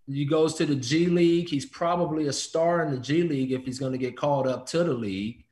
[0.06, 1.48] He goes to the G League.
[1.48, 4.66] He's probably a star in the G League if he's going to get called up
[4.66, 5.44] to the league.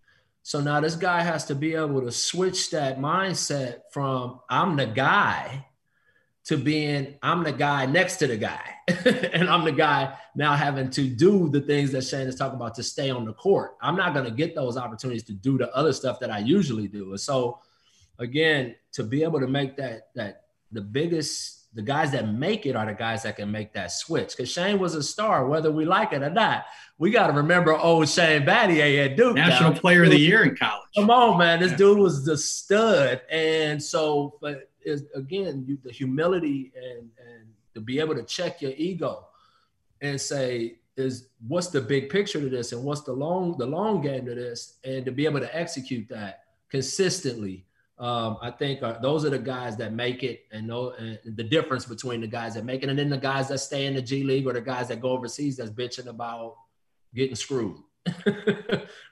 [0.42, 4.86] So now this guy has to be able to switch that mindset from I'm the
[4.86, 5.66] guy
[6.44, 8.62] to being I'm the guy next to the guy.
[9.32, 12.74] and I'm the guy now having to do the things that Shane is talking about
[12.76, 13.76] to stay on the court.
[13.80, 16.88] I'm not going to get those opportunities to do the other stuff that I usually
[16.88, 17.10] do.
[17.10, 17.60] And so
[18.18, 22.76] again, to be able to make that that the biggest the guys that make it
[22.76, 24.36] are the guys that can make that switch.
[24.36, 26.66] Because Shane was a star, whether we like it or not.
[26.98, 29.36] We got to remember old Shane Battier at Duke.
[29.36, 29.78] National now.
[29.78, 30.82] Player of the Year in college.
[30.94, 31.60] Come on, man.
[31.60, 31.78] This yeah.
[31.78, 33.22] dude was the stud.
[33.30, 38.60] And so, but is again, you, the humility and and to be able to check
[38.60, 39.26] your ego
[40.00, 44.00] and say, is what's the big picture to this and what's the long the long
[44.00, 47.64] game to this, and to be able to execute that consistently.
[47.98, 51.44] Um, I think are, those are the guys that make it, and, know, and the
[51.44, 54.02] difference between the guys that make it, and then the guys that stay in the
[54.02, 56.56] G League or the guys that go overseas that's bitching about
[57.14, 57.76] getting screwed.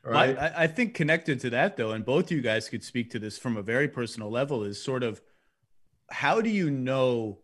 [0.03, 0.37] right.
[0.37, 3.39] I, I, think connected to that though, and both you guys could speak to this
[3.39, 5.21] from a very personal level, is sort of
[6.11, 7.39] how do you know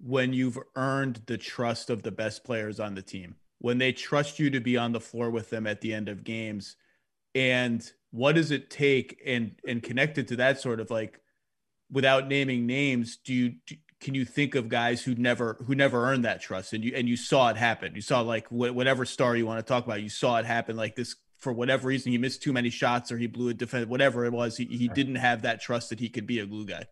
[0.00, 3.36] when you've earned the trust of the best players on the team?
[3.58, 6.24] When they trust you to be on the floor with them at the end of
[6.24, 6.76] games?
[7.34, 11.20] And what does it take and and connected to that sort of like
[11.90, 16.06] without naming names, do you do, can you think of guys who never who never
[16.06, 17.94] earned that trust and you and you saw it happen?
[17.94, 20.76] You saw like wh- whatever star you want to talk about, you saw it happen
[20.76, 23.88] like this for whatever reason he missed too many shots or he blew a defense
[23.88, 26.64] whatever it was he, he didn't have that trust that he could be a glue
[26.64, 26.84] guy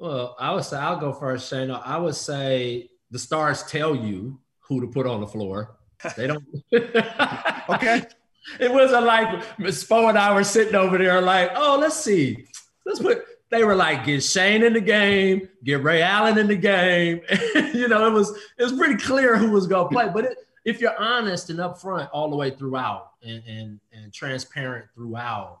[0.00, 1.70] well, I would say I'll go first, Shane.
[1.70, 5.76] I would say the stars tell you who to put on the floor.
[6.16, 6.44] They don't.
[7.68, 8.02] okay.
[8.58, 12.46] It wasn't like Miss Spo and I were sitting over there like, oh, let's see,
[12.86, 13.22] let's put.
[13.50, 17.20] They were like, get Shane in the game, get Ray Allen in the game.
[17.74, 20.08] you know, it was it was pretty clear who was going to play.
[20.12, 24.86] But it, if you're honest and upfront all the way throughout and, and and transparent
[24.94, 25.60] throughout,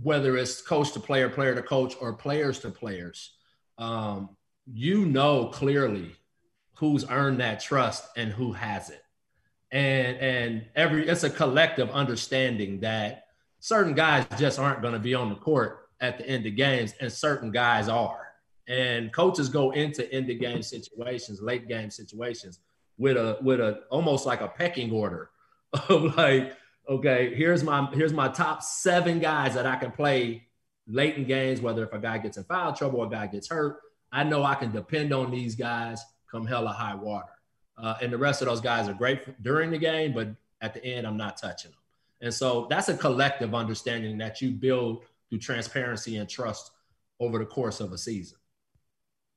[0.00, 3.32] whether it's coach to player, player to coach, or players to players,
[3.78, 4.30] um,
[4.72, 6.14] you know clearly
[6.76, 9.00] who's earned that trust and who hasn't.
[9.70, 13.26] And and every it's a collective understanding that
[13.60, 16.94] certain guys just aren't going to be on the court at the end of games,
[17.00, 18.32] and certain guys are.
[18.68, 22.60] And coaches go into end of game situations, late game situations
[22.98, 25.30] with a with a almost like a pecking order
[25.88, 26.56] of like
[26.88, 30.46] okay, here's my here's my top seven guys that I can play
[30.86, 33.48] late in games, whether if a guy gets in foul trouble or a guy gets
[33.48, 33.78] hurt.
[34.10, 37.28] I know I can depend on these guys come hell or high water.
[37.78, 40.28] Uh, and the rest of those guys are great during the game, but
[40.60, 41.80] at the end, I'm not touching them.
[42.20, 46.70] And so that's a collective understanding that you build through transparency and trust
[47.18, 48.38] over the course of a season.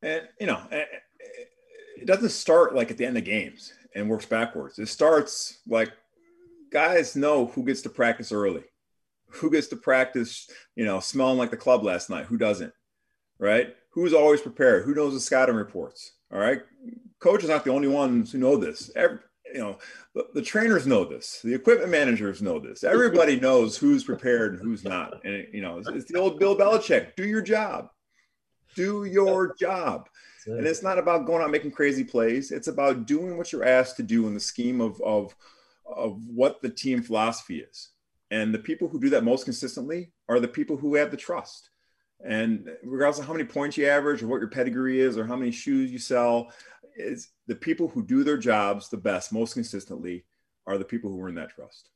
[0.01, 4.77] And, you know, it doesn't start like at the end of games and works backwards.
[4.77, 5.91] It starts like
[6.71, 8.63] guys know who gets to practice early,
[9.29, 12.73] who gets to practice, you know, smelling like the club last night, who doesn't,
[13.39, 13.75] right?
[13.91, 14.85] Who's always prepared?
[14.85, 16.13] Who knows the scouting reports?
[16.31, 16.61] All right.
[17.19, 18.91] Coaches are not the only ones who know this.
[18.95, 19.19] Every,
[19.53, 19.77] you know,
[20.13, 21.39] the, the, trainers know this.
[21.43, 22.83] The equipment managers know this.
[22.83, 25.21] Everybody knows who's prepared and who's not.
[25.23, 27.89] And, it, you know, it's, it's the old Bill Belichick do your job.
[28.75, 30.09] Do your job.
[30.47, 32.51] And it's not about going out making crazy plays.
[32.51, 35.35] It's about doing what you're asked to do in the scheme of, of
[35.85, 37.89] of what the team philosophy is.
[38.31, 41.69] And the people who do that most consistently are the people who have the trust.
[42.25, 45.35] And regardless of how many points you average or what your pedigree is or how
[45.35, 46.51] many shoes you sell,
[46.95, 50.25] is the people who do their jobs the best, most consistently,
[50.65, 51.89] are the people who earn that trust.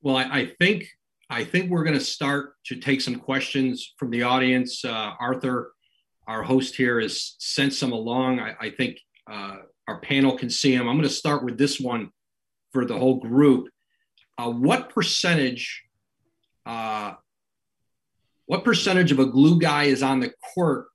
[0.00, 0.88] Well, I, I think
[1.30, 4.84] I think we're going to start to take some questions from the audience.
[4.84, 5.72] Uh, Arthur,
[6.28, 8.40] our host here, has sent some along.
[8.40, 9.00] I, I think
[9.30, 9.56] uh,
[9.88, 10.86] our panel can see them.
[10.86, 12.10] I'm going to start with this one
[12.74, 13.68] for the whole group,
[14.36, 15.84] uh, what percentage,
[16.66, 17.14] uh,
[18.46, 20.88] what percentage of a glue guy is on the court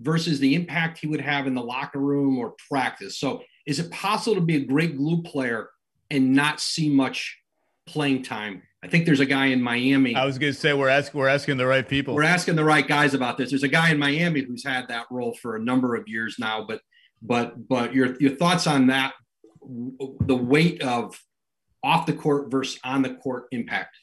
[0.00, 3.18] versus the impact he would have in the locker room or practice?
[3.18, 5.68] So, is it possible to be a great glue player
[6.10, 7.36] and not see much
[7.86, 8.62] playing time?
[8.84, 10.14] I think there's a guy in Miami.
[10.14, 12.14] I was going to say we're asking we're asking the right people.
[12.14, 13.50] We're asking the right guys about this.
[13.50, 16.64] There's a guy in Miami who's had that role for a number of years now,
[16.66, 16.80] but
[17.20, 19.14] but but your your thoughts on that
[19.66, 21.20] the weight of
[21.82, 23.96] off the court versus on the court impact.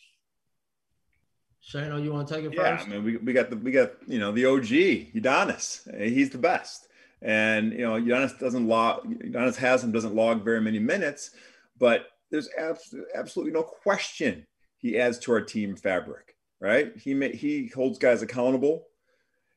[1.72, 2.88] Shano, you want to take it yeah, first?
[2.88, 5.88] I mean, we, we got the we got you know the OG Udonis.
[6.01, 6.88] He's the best,
[7.22, 9.05] and you know Udonis doesn't log.
[9.05, 11.32] Udonis has him doesn't log very many minutes,
[11.80, 14.45] but there's absolutely absolutely no question
[14.78, 16.36] he adds to our team fabric.
[16.59, 16.91] right?
[16.97, 18.88] He ma- he holds guys accountable.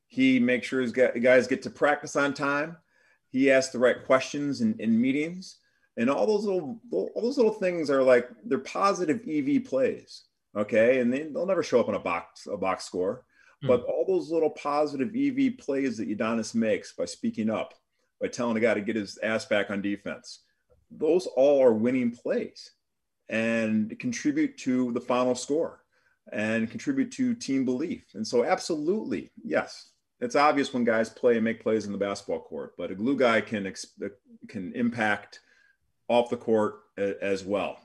[0.06, 2.76] He makes sure his guys get to practice on time.
[3.30, 5.56] He asks the right questions in, in meetings,
[5.96, 10.24] and all those little all those little things are like they're positive EV plays.
[10.56, 13.24] Okay, and they, they'll never show up on a box a box score,
[13.60, 13.68] hmm.
[13.68, 17.74] but all those little positive EV plays that Udonis makes by speaking up,
[18.20, 20.44] by telling a guy to get his ass back on defense,
[20.90, 22.72] those all are winning plays
[23.28, 25.82] and contribute to the final score
[26.32, 28.04] and contribute to team belief.
[28.14, 29.90] And so, absolutely, yes,
[30.20, 33.16] it's obvious when guys play and make plays in the basketball court, but a glue
[33.16, 33.72] guy can
[34.48, 35.40] can impact
[36.08, 37.78] off the court as well.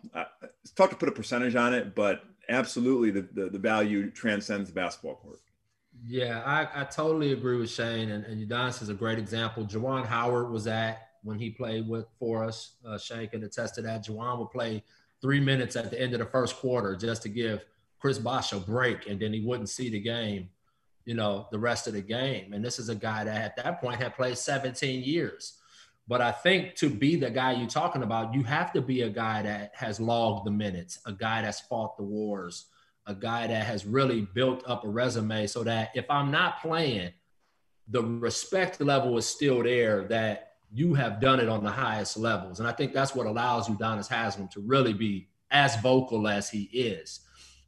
[0.64, 4.70] It's tough to put a percentage on it, but absolutely, the the, the value transcends
[4.70, 5.40] the basketball court.
[6.06, 9.66] Yeah, I, I totally agree with Shane, and, and Udonis is a great example.
[9.66, 12.74] Juwan Howard was at when he played with for us.
[12.86, 14.06] Uh, Shane can attest to that.
[14.06, 14.84] Juwan would play
[15.22, 17.64] three minutes at the end of the first quarter just to give
[18.00, 20.50] Chris Bosh a break, and then he wouldn't see the game,
[21.06, 22.54] you know, the rest of the game.
[22.54, 25.61] And this is a guy that at that point had played 17 years.
[26.08, 29.10] But I think to be the guy you're talking about, you have to be a
[29.10, 32.66] guy that has logged the minutes, a guy that's fought the wars,
[33.06, 37.12] a guy that has really built up a resume so that if I'm not playing,
[37.88, 42.60] the respect level is still there that you have done it on the highest levels.
[42.60, 46.64] And I think that's what allows Udonis Haslem to really be as vocal as he
[46.64, 47.22] is.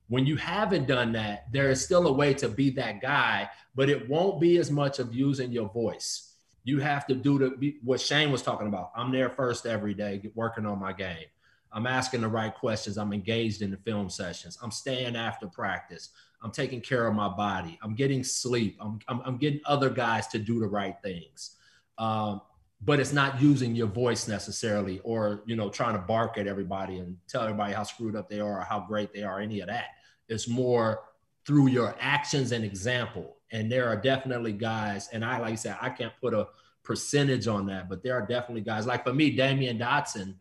[0.07, 3.89] When you haven't done that, there is still a way to be that guy, but
[3.89, 6.32] it won't be as much of using your voice.
[6.63, 8.91] You have to do the what Shane was talking about.
[8.95, 11.25] I'm there first every day, working on my game.
[11.71, 12.97] I'm asking the right questions.
[12.97, 14.57] I'm engaged in the film sessions.
[14.61, 16.09] I'm staying after practice.
[16.41, 17.79] I'm taking care of my body.
[17.81, 18.77] I'm getting sleep.
[18.79, 21.55] I'm, I'm, I'm getting other guys to do the right things.
[21.97, 22.41] Um,
[22.85, 26.99] but it's not using your voice necessarily or you know trying to bark at everybody
[26.99, 29.67] and tell everybody how screwed up they are or how great they are any of
[29.67, 29.85] that
[30.27, 31.01] it's more
[31.45, 35.77] through your actions and example and there are definitely guys and i like i said
[35.81, 36.47] i can't put a
[36.83, 40.35] percentage on that but there are definitely guys like for me damyean dotson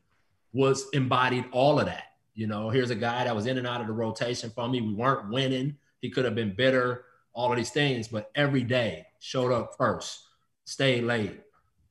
[0.53, 3.81] was embodied all of that you know here's a guy that was in and out
[3.81, 7.57] of the rotation for me we weren't winning he could have been bitter all of
[7.57, 10.27] these things but every day showed up first
[10.65, 11.41] stayed late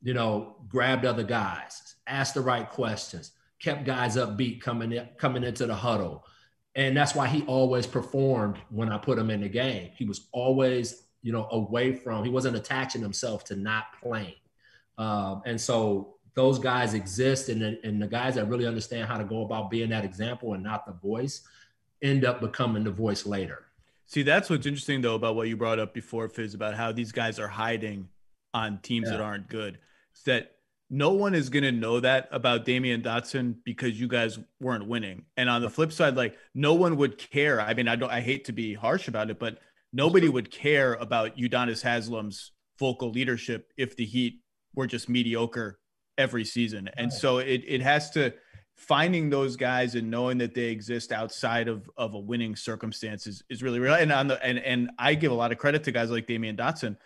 [0.01, 5.43] you know, grabbed other guys, asked the right questions, kept guys upbeat coming in, coming
[5.43, 6.26] into the huddle.
[6.76, 9.91] And that's why he always performed when I put him in the game.
[9.95, 14.36] He was always, you know, away from, he wasn't attaching himself to not playing.
[14.97, 17.49] Um, and so those guys exist.
[17.49, 20.63] And, and the guys that really understand how to go about being that example and
[20.63, 21.41] not the voice
[22.01, 23.65] end up becoming the voice later.
[24.07, 27.11] See, that's what's interesting though about what you brought up before, Fizz, about how these
[27.11, 28.09] guys are hiding
[28.53, 29.17] on teams yeah.
[29.17, 29.78] that aren't good
[30.26, 30.55] that
[30.89, 35.24] no one is going to know that about Damyean Dotson because you guys weren't winning.
[35.38, 37.61] And on the flip side, like no one would care.
[37.61, 39.59] I mean, I don't, I hate to be harsh about it, but
[39.94, 44.39] nobody would care about Udonis Haslem's vocal leadership if the Heat
[44.76, 45.80] were just mediocre
[46.18, 46.89] every season.
[46.98, 48.34] And so it, it has to
[48.76, 53.62] finding those guys and knowing that they exist outside of, of a winning circumstances is
[53.62, 53.94] really real.
[53.94, 56.58] And on the, and, and I give a lot of credit to guys like Damyean
[56.58, 56.98] Dotson.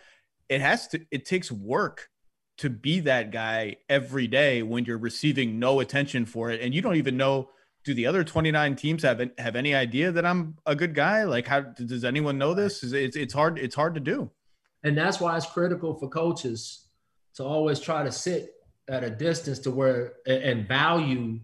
[0.48, 2.08] It has to, it takes work
[2.58, 6.80] to be that guy every day when you're receiving no attention for it and you
[6.80, 7.50] don't even know
[7.86, 11.46] do the other 29 teams have have any idea that I'm a good guy like
[11.46, 14.28] how does anyone know this it's it's hard it's hard to do
[14.82, 16.88] and that's why it's critical for coaches
[17.36, 18.54] to always try to sit
[18.88, 21.38] at a distance to where and value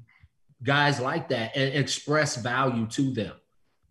[0.64, 3.34] guys like that and express value to them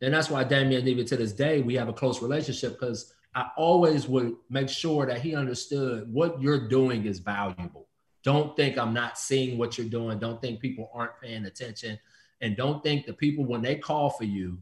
[0.02, 3.47] and that's why Damyean even to this day we have a close relationship because I
[3.56, 7.88] always would make sure that he understood what you're doing is valuable.
[8.24, 10.20] Don't think I'm not seeing what you're doing.
[10.20, 11.97] Don't think people aren't paying attention.
[12.42, 14.58] And don't think the people, when they call for you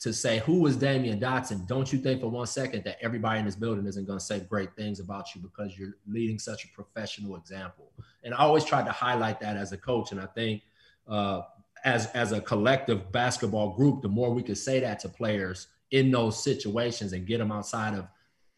[0.00, 1.66] to say, Who is Damyean Dotson?
[1.66, 4.40] Don't you think for one second that everybody in this building isn't going to say
[4.40, 7.90] great things about you because you're leading such a professional example.
[8.22, 10.12] And I always tried to highlight that as a coach.
[10.12, 10.62] And I think
[11.08, 11.42] uh,
[11.84, 16.10] as, as a collective basketball group, the more we could say that to players, in
[16.10, 18.06] those situations and get them outside of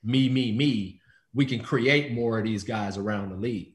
[0.03, 1.01] me, me, me,
[1.35, 3.73] we can create more of these guys around the league.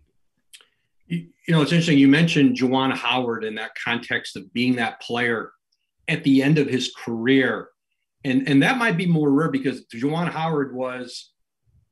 [1.07, 1.97] You, you know, it's interesting.
[1.97, 5.51] You mentioned Juwan Howard in that context of being that player
[6.07, 7.69] at the end of his career.
[8.23, 11.31] And, and that might be more rare because Juwan Howard was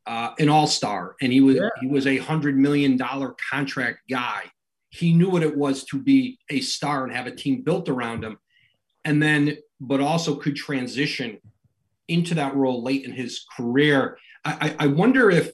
[0.05, 1.69] uh, an all-star and he was yeah.
[1.79, 4.43] he was a hundred million dollar contract guy.
[4.89, 8.23] He knew what it was to be a star and have a team built around
[8.23, 8.37] him.
[9.05, 11.39] And then, but also could transition
[12.07, 14.17] into that role late in his career.
[14.45, 15.51] I, I wonder if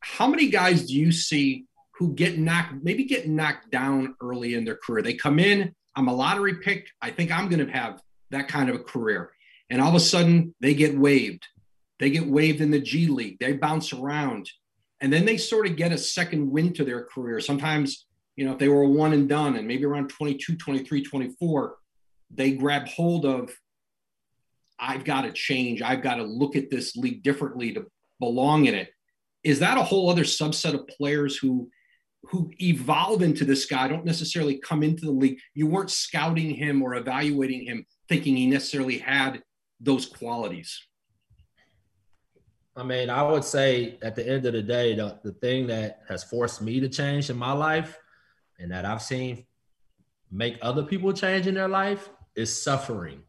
[0.00, 1.64] how many guys do you see
[1.98, 5.02] who get knocked, maybe get knocked down early in their career?
[5.02, 6.88] They come in, I'm a lottery pick.
[7.00, 9.30] I think I'm going to have that kind of a career.
[9.70, 11.46] and all of a sudden they get waived.
[11.98, 13.38] They get waived in the G League.
[13.38, 14.50] They bounce around,
[15.00, 17.40] and then they sort of get a second wind to their career.
[17.40, 21.76] Sometimes, you know, if they were one and done, and maybe around 22, 23, 24,
[22.30, 23.50] they grab hold of
[24.78, 25.82] I've got to change.
[25.82, 27.86] I've got to look at this league differently to
[28.20, 28.90] belong in it.
[29.42, 31.70] Is that a whole other subset of players who
[32.28, 35.38] who evolve into this guy don't necessarily come into the league?
[35.54, 39.42] You weren't scouting him or evaluating him thinking he necessarily had
[39.80, 40.80] those qualities.
[42.76, 46.00] I mean, I would say at the end of the day, the, the thing that
[46.08, 47.98] has forced me to change in my life
[48.58, 49.46] and that I've seen
[50.30, 53.22] make other people change in their life is suffering.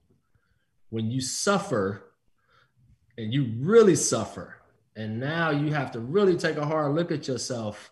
[0.89, 2.12] When you suffer
[3.18, 4.56] and you really suffer,
[4.96, 7.91] and now you have to really take a hard look at yourself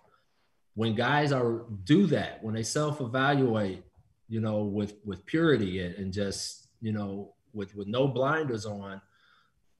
[0.75, 3.83] when guys are do that, when they self-evaluate,
[4.27, 9.01] you know, with with purity and, and just, you know, with with no blinders on,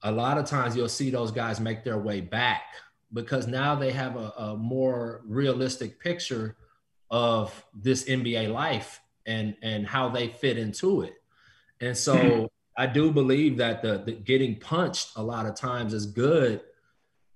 [0.02, 2.62] a lot of times you'll see those guys make their way back
[3.12, 6.56] because now they have a, a more realistic picture
[7.10, 11.14] of this NBA life and and how they fit into it.
[11.80, 12.44] And so mm-hmm.
[12.76, 16.60] I do believe that the, the getting punched a lot of times is good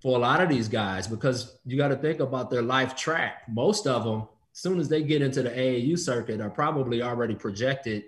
[0.01, 3.43] for a lot of these guys because you got to think about their life track.
[3.49, 7.35] Most of them, as soon as they get into the AAU circuit, are probably already
[7.35, 8.05] projected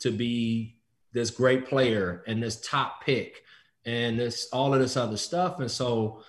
[0.00, 0.76] to be
[1.12, 3.42] this great player and this top pick
[3.84, 5.60] and this all of this other stuff.
[5.60, 6.22] And so,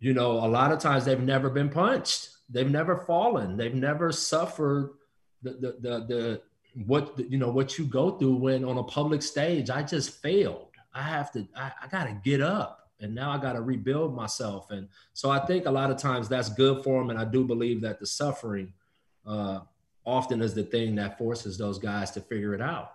[0.00, 2.30] you know, a lot of times they've never been punched.
[2.50, 3.56] They've never fallen.
[3.56, 4.94] They've never suffered
[5.42, 6.42] the the the, the
[6.86, 10.68] what you know what you go through when on a public stage i just failed
[10.94, 14.14] i have to i, I got to get up and now i got to rebuild
[14.14, 14.70] myself.
[14.70, 17.44] And so i think a lot of times that's good for them and i do
[17.44, 18.72] believe that the suffering
[19.26, 19.60] uh,
[20.06, 22.92] often is the thing that forces those guys to figure it out.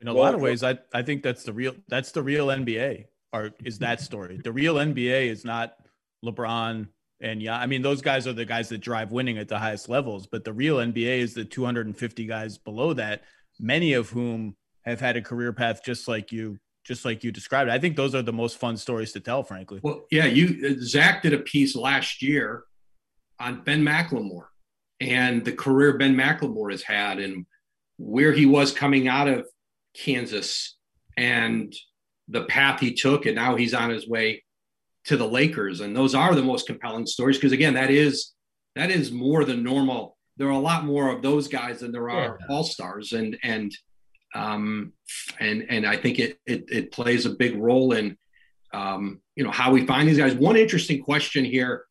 [0.00, 2.48] In a well, lot of ways I, I think that's the real that's the real
[2.48, 4.40] nba or is that story.
[4.42, 5.76] The real nba is not
[6.24, 6.88] lebron
[7.20, 9.88] and yeah, I mean, those guys are the guys that drive winning at the highest
[9.88, 13.24] levels, but the real NBA is the 250 guys below that,
[13.58, 17.70] many of whom have had a career path just like you, just like you described.
[17.70, 19.80] I think those are the most fun stories to tell, frankly.
[19.82, 22.64] Well, yeah, you Zach did a piece last year
[23.38, 24.46] on Ben McLemore
[25.00, 27.46] and the career Ben McLemore has had and
[27.96, 29.46] where he was coming out of
[29.94, 30.76] Kansas
[31.16, 31.74] and
[32.28, 34.42] the path he took, and now he's on his way
[35.04, 38.32] to the Lakers, and those are the most compelling stories because again, that is
[38.76, 40.16] that is more than normal.
[40.36, 42.46] There are a lot more of those guys than there are yeah.
[42.48, 43.72] all stars, and and
[44.34, 44.92] um,
[45.38, 48.16] and and I think it, it it plays a big role in
[48.72, 50.34] um, you know how we find these guys.
[50.34, 51.84] One interesting question here: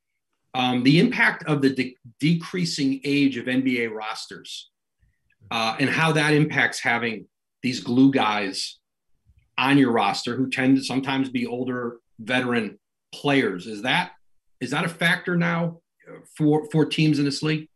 [0.54, 4.70] um, the impact of the de- decreasing age of NBA rosters,
[5.52, 7.28] uh, and how that impacts having
[7.62, 8.80] these glue guys
[9.58, 12.80] on your roster who tend to sometimes be older veteran
[13.14, 13.68] players.
[13.68, 14.12] Is that
[14.62, 15.82] is that a factor now
[16.38, 17.68] for for teams in this league?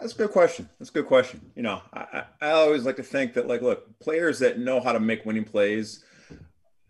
[0.00, 0.68] That's a good question.
[0.78, 1.40] That's a good question.
[1.54, 4.92] You know, I, I always like to think that like, look, players that know how
[4.92, 6.04] to make winning plays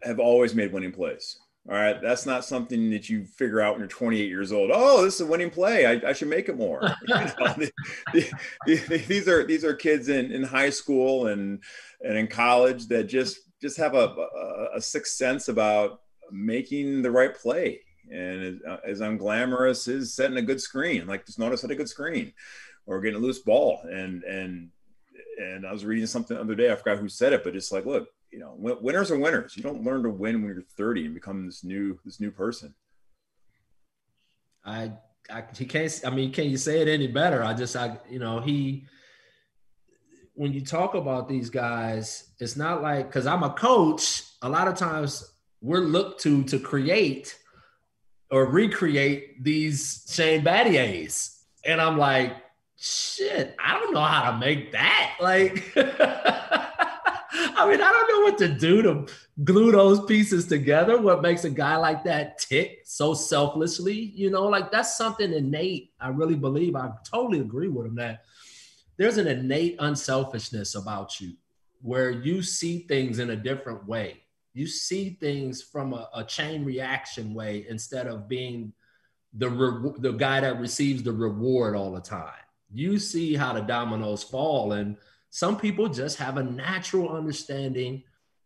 [0.02, 1.38] have always made winning plays.
[1.68, 4.70] All right, that's not something that you figure out when you're 28 years old.
[4.72, 5.84] Oh, this is a winning play.
[5.84, 6.80] I, I should make it more.
[7.08, 7.72] you know, the,
[8.12, 8.30] the,
[8.66, 11.62] the, these are these are kids in, in high school and
[12.02, 17.10] and in college that just just have a, a, a sixth sense about making the
[17.10, 17.80] right play
[18.10, 21.88] and as, as unglamorous as setting a good screen like just notice at a good
[21.88, 22.32] screen
[22.86, 23.80] or getting a loose ball.
[23.84, 24.70] And and
[25.38, 27.70] and i was reading something the other day i forgot who said it but it's
[27.70, 29.56] like look you know winners are winners.
[29.56, 32.74] You don't learn to win when you're 30 and become this new this new person.
[34.64, 34.92] I
[35.30, 37.42] i he can't i mean can you say it any better?
[37.42, 38.86] I just i you know he
[40.34, 44.22] when you talk about these guys, it's not like because I'm a coach.
[44.42, 45.32] A lot of times
[45.62, 47.38] we're looked to to create
[48.30, 52.36] or recreate these Shane Battiers, and I'm like,
[52.76, 55.16] shit, I don't know how to make that.
[55.20, 59.06] Like, I mean, I don't know what to do to
[59.44, 61.00] glue those pieces together.
[61.00, 63.94] What makes a guy like that tick so selflessly?
[63.94, 65.92] You know, like that's something innate.
[66.00, 66.76] I really believe.
[66.76, 68.24] I totally agree with him that
[68.96, 71.34] there's an innate unselfishness about you
[71.82, 74.22] where you see things in a different way.
[74.54, 78.72] You see things from a, a chain reaction way instead of being
[79.34, 82.32] the, re- the guy that receives the reward all the time.
[82.72, 84.96] You see how the dominoes fall, and
[85.30, 88.02] some people just have a natural understanding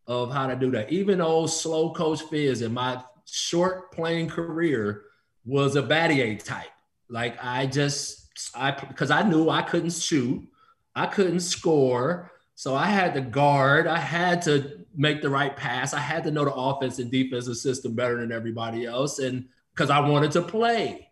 [0.06, 0.90] of how to do that.
[0.90, 5.02] Even old slow coach Fizz in my short playing career
[5.44, 6.70] was a Battier type.
[7.08, 10.46] Like I just I because I knew I couldn't shoot,
[10.94, 12.32] I couldn't score.
[12.54, 16.30] So I had to guard, I had to make the right pass, I had to
[16.30, 19.18] know the offense and defensive system better than everybody else.
[19.18, 21.09] And because I wanted to play.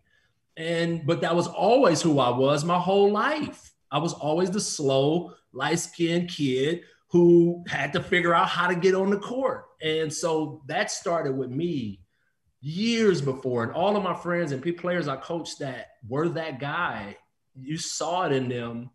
[0.58, 3.72] And but that was always who I was my whole life.
[3.92, 8.94] I was always the slow, light-skinned kid who had to figure out how to get
[8.94, 9.64] on the court.
[9.80, 12.00] And so that started with me
[12.60, 13.62] years before.
[13.62, 17.16] And all of my friends and players I coached that were that guy.
[17.54, 18.90] You saw it in them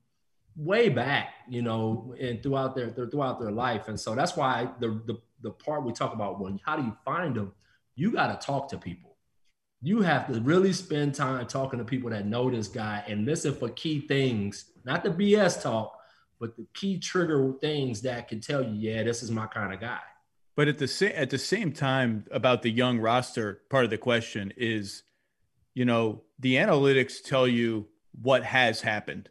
[0.56, 3.88] way back, you know, and throughout their, throughout their life.
[3.88, 6.96] And so that's why the the, the part we talk about when how do you
[7.06, 7.54] find them?
[7.96, 9.13] You got to talk to people.
[9.86, 13.54] You have to really spend time talking to people that know this guy and listen
[13.54, 16.00] for key things, not the BS talk,
[16.40, 19.82] but the key trigger things that can tell you, yeah, this is my kind of
[19.82, 20.00] guy.
[20.56, 23.98] But at the same at the same time, about the young roster, part of the
[23.98, 25.04] question is,
[25.74, 27.88] you know, the analytics tell you
[28.22, 29.30] what has happened.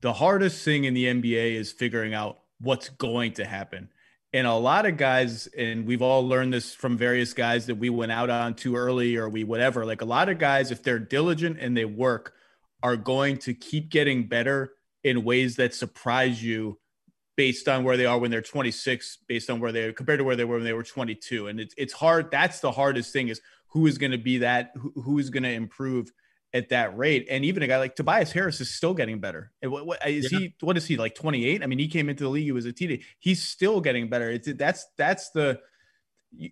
[0.00, 3.88] The hardest thing in the NBA is figuring out what's going to happen.
[4.34, 7.90] And a lot of guys, and we've all learned this from various guys that we
[7.90, 9.84] went out on too early or we whatever.
[9.84, 12.32] Like a lot of guys, if they're diligent and they work,
[12.82, 14.72] are going to keep getting better
[15.04, 16.78] in ways that surprise you
[17.36, 20.36] based on where they are when they're 26, based on where they compared to where
[20.36, 21.48] they were when they were 22.
[21.48, 22.30] And it's it's hard.
[22.30, 25.42] That's the hardest thing is who is going to be that who, who is going
[25.42, 26.10] to improve
[26.54, 27.26] at that rate.
[27.30, 29.52] And even a guy like Tobias Harris is still getting better.
[29.62, 30.38] What, what is yeah.
[30.38, 30.54] he?
[30.60, 31.14] What is he like?
[31.14, 31.62] 28?
[31.62, 32.44] I mean, he came into the league.
[32.44, 33.02] He was a TD.
[33.18, 34.30] He's still getting better.
[34.30, 35.60] It's that's that's the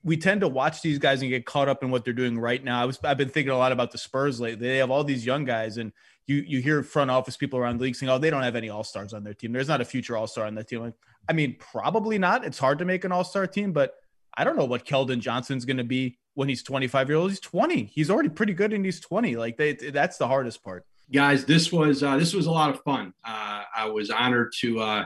[0.04, 2.62] we tend to watch these guys and get caught up in what they're doing right
[2.62, 2.82] now.
[2.82, 4.68] I was I've been thinking a lot about the Spurs lately.
[4.68, 5.92] They have all these young guys, and
[6.26, 8.68] you you hear front office people around the league saying, "Oh, they don't have any
[8.68, 9.52] all stars on their team.
[9.52, 10.94] There's not a future all star on that team." Like,
[11.28, 12.44] I mean, probably not.
[12.44, 13.94] It's hard to make an all star team, but
[14.36, 17.30] I don't know what Keldon Johnson's going to be when he's 25 years old.
[17.30, 17.84] He's 20.
[17.84, 19.36] He's already pretty good, and he's 20.
[19.36, 20.84] Like they, that's the hardest part.
[21.12, 23.12] Guys, this was uh, this was a lot of fun.
[23.24, 25.04] Uh, I was honored to uh,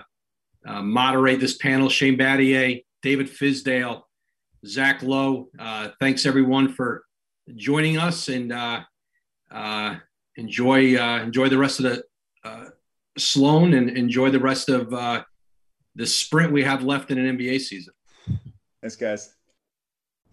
[0.67, 1.89] uh moderate this panel.
[1.89, 4.03] Shane Battier, David Fizdale,
[4.67, 5.49] Zach Lowe.
[5.59, 7.05] Uh, thanks everyone for
[7.57, 8.81] joining us, and uh,
[10.37, 12.73] enjoy enjoy the rest of the
[13.17, 14.91] Sloan, and enjoy the rest of
[15.95, 17.95] the sprint we have left in an NBA season.
[18.83, 19.34] Thanks, guys.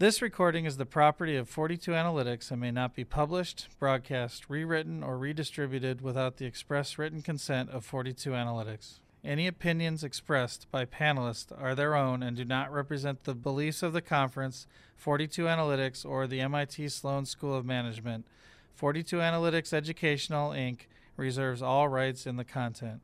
[0.02, 5.04] This recording is the property of 42 Analytics and may not be published, broadcast, rewritten,
[5.04, 8.97] or redistributed without the express written consent of 42 Analytics.
[9.24, 13.93] Any opinions expressed by panelists are their own and do not represent the beliefs of
[13.93, 18.26] the conference, 42 Analytics, or the MIT Sloan School of Management.
[18.74, 20.88] 42 Analytics Educational, Inc.
[21.16, 23.02] reserves all rights in the content.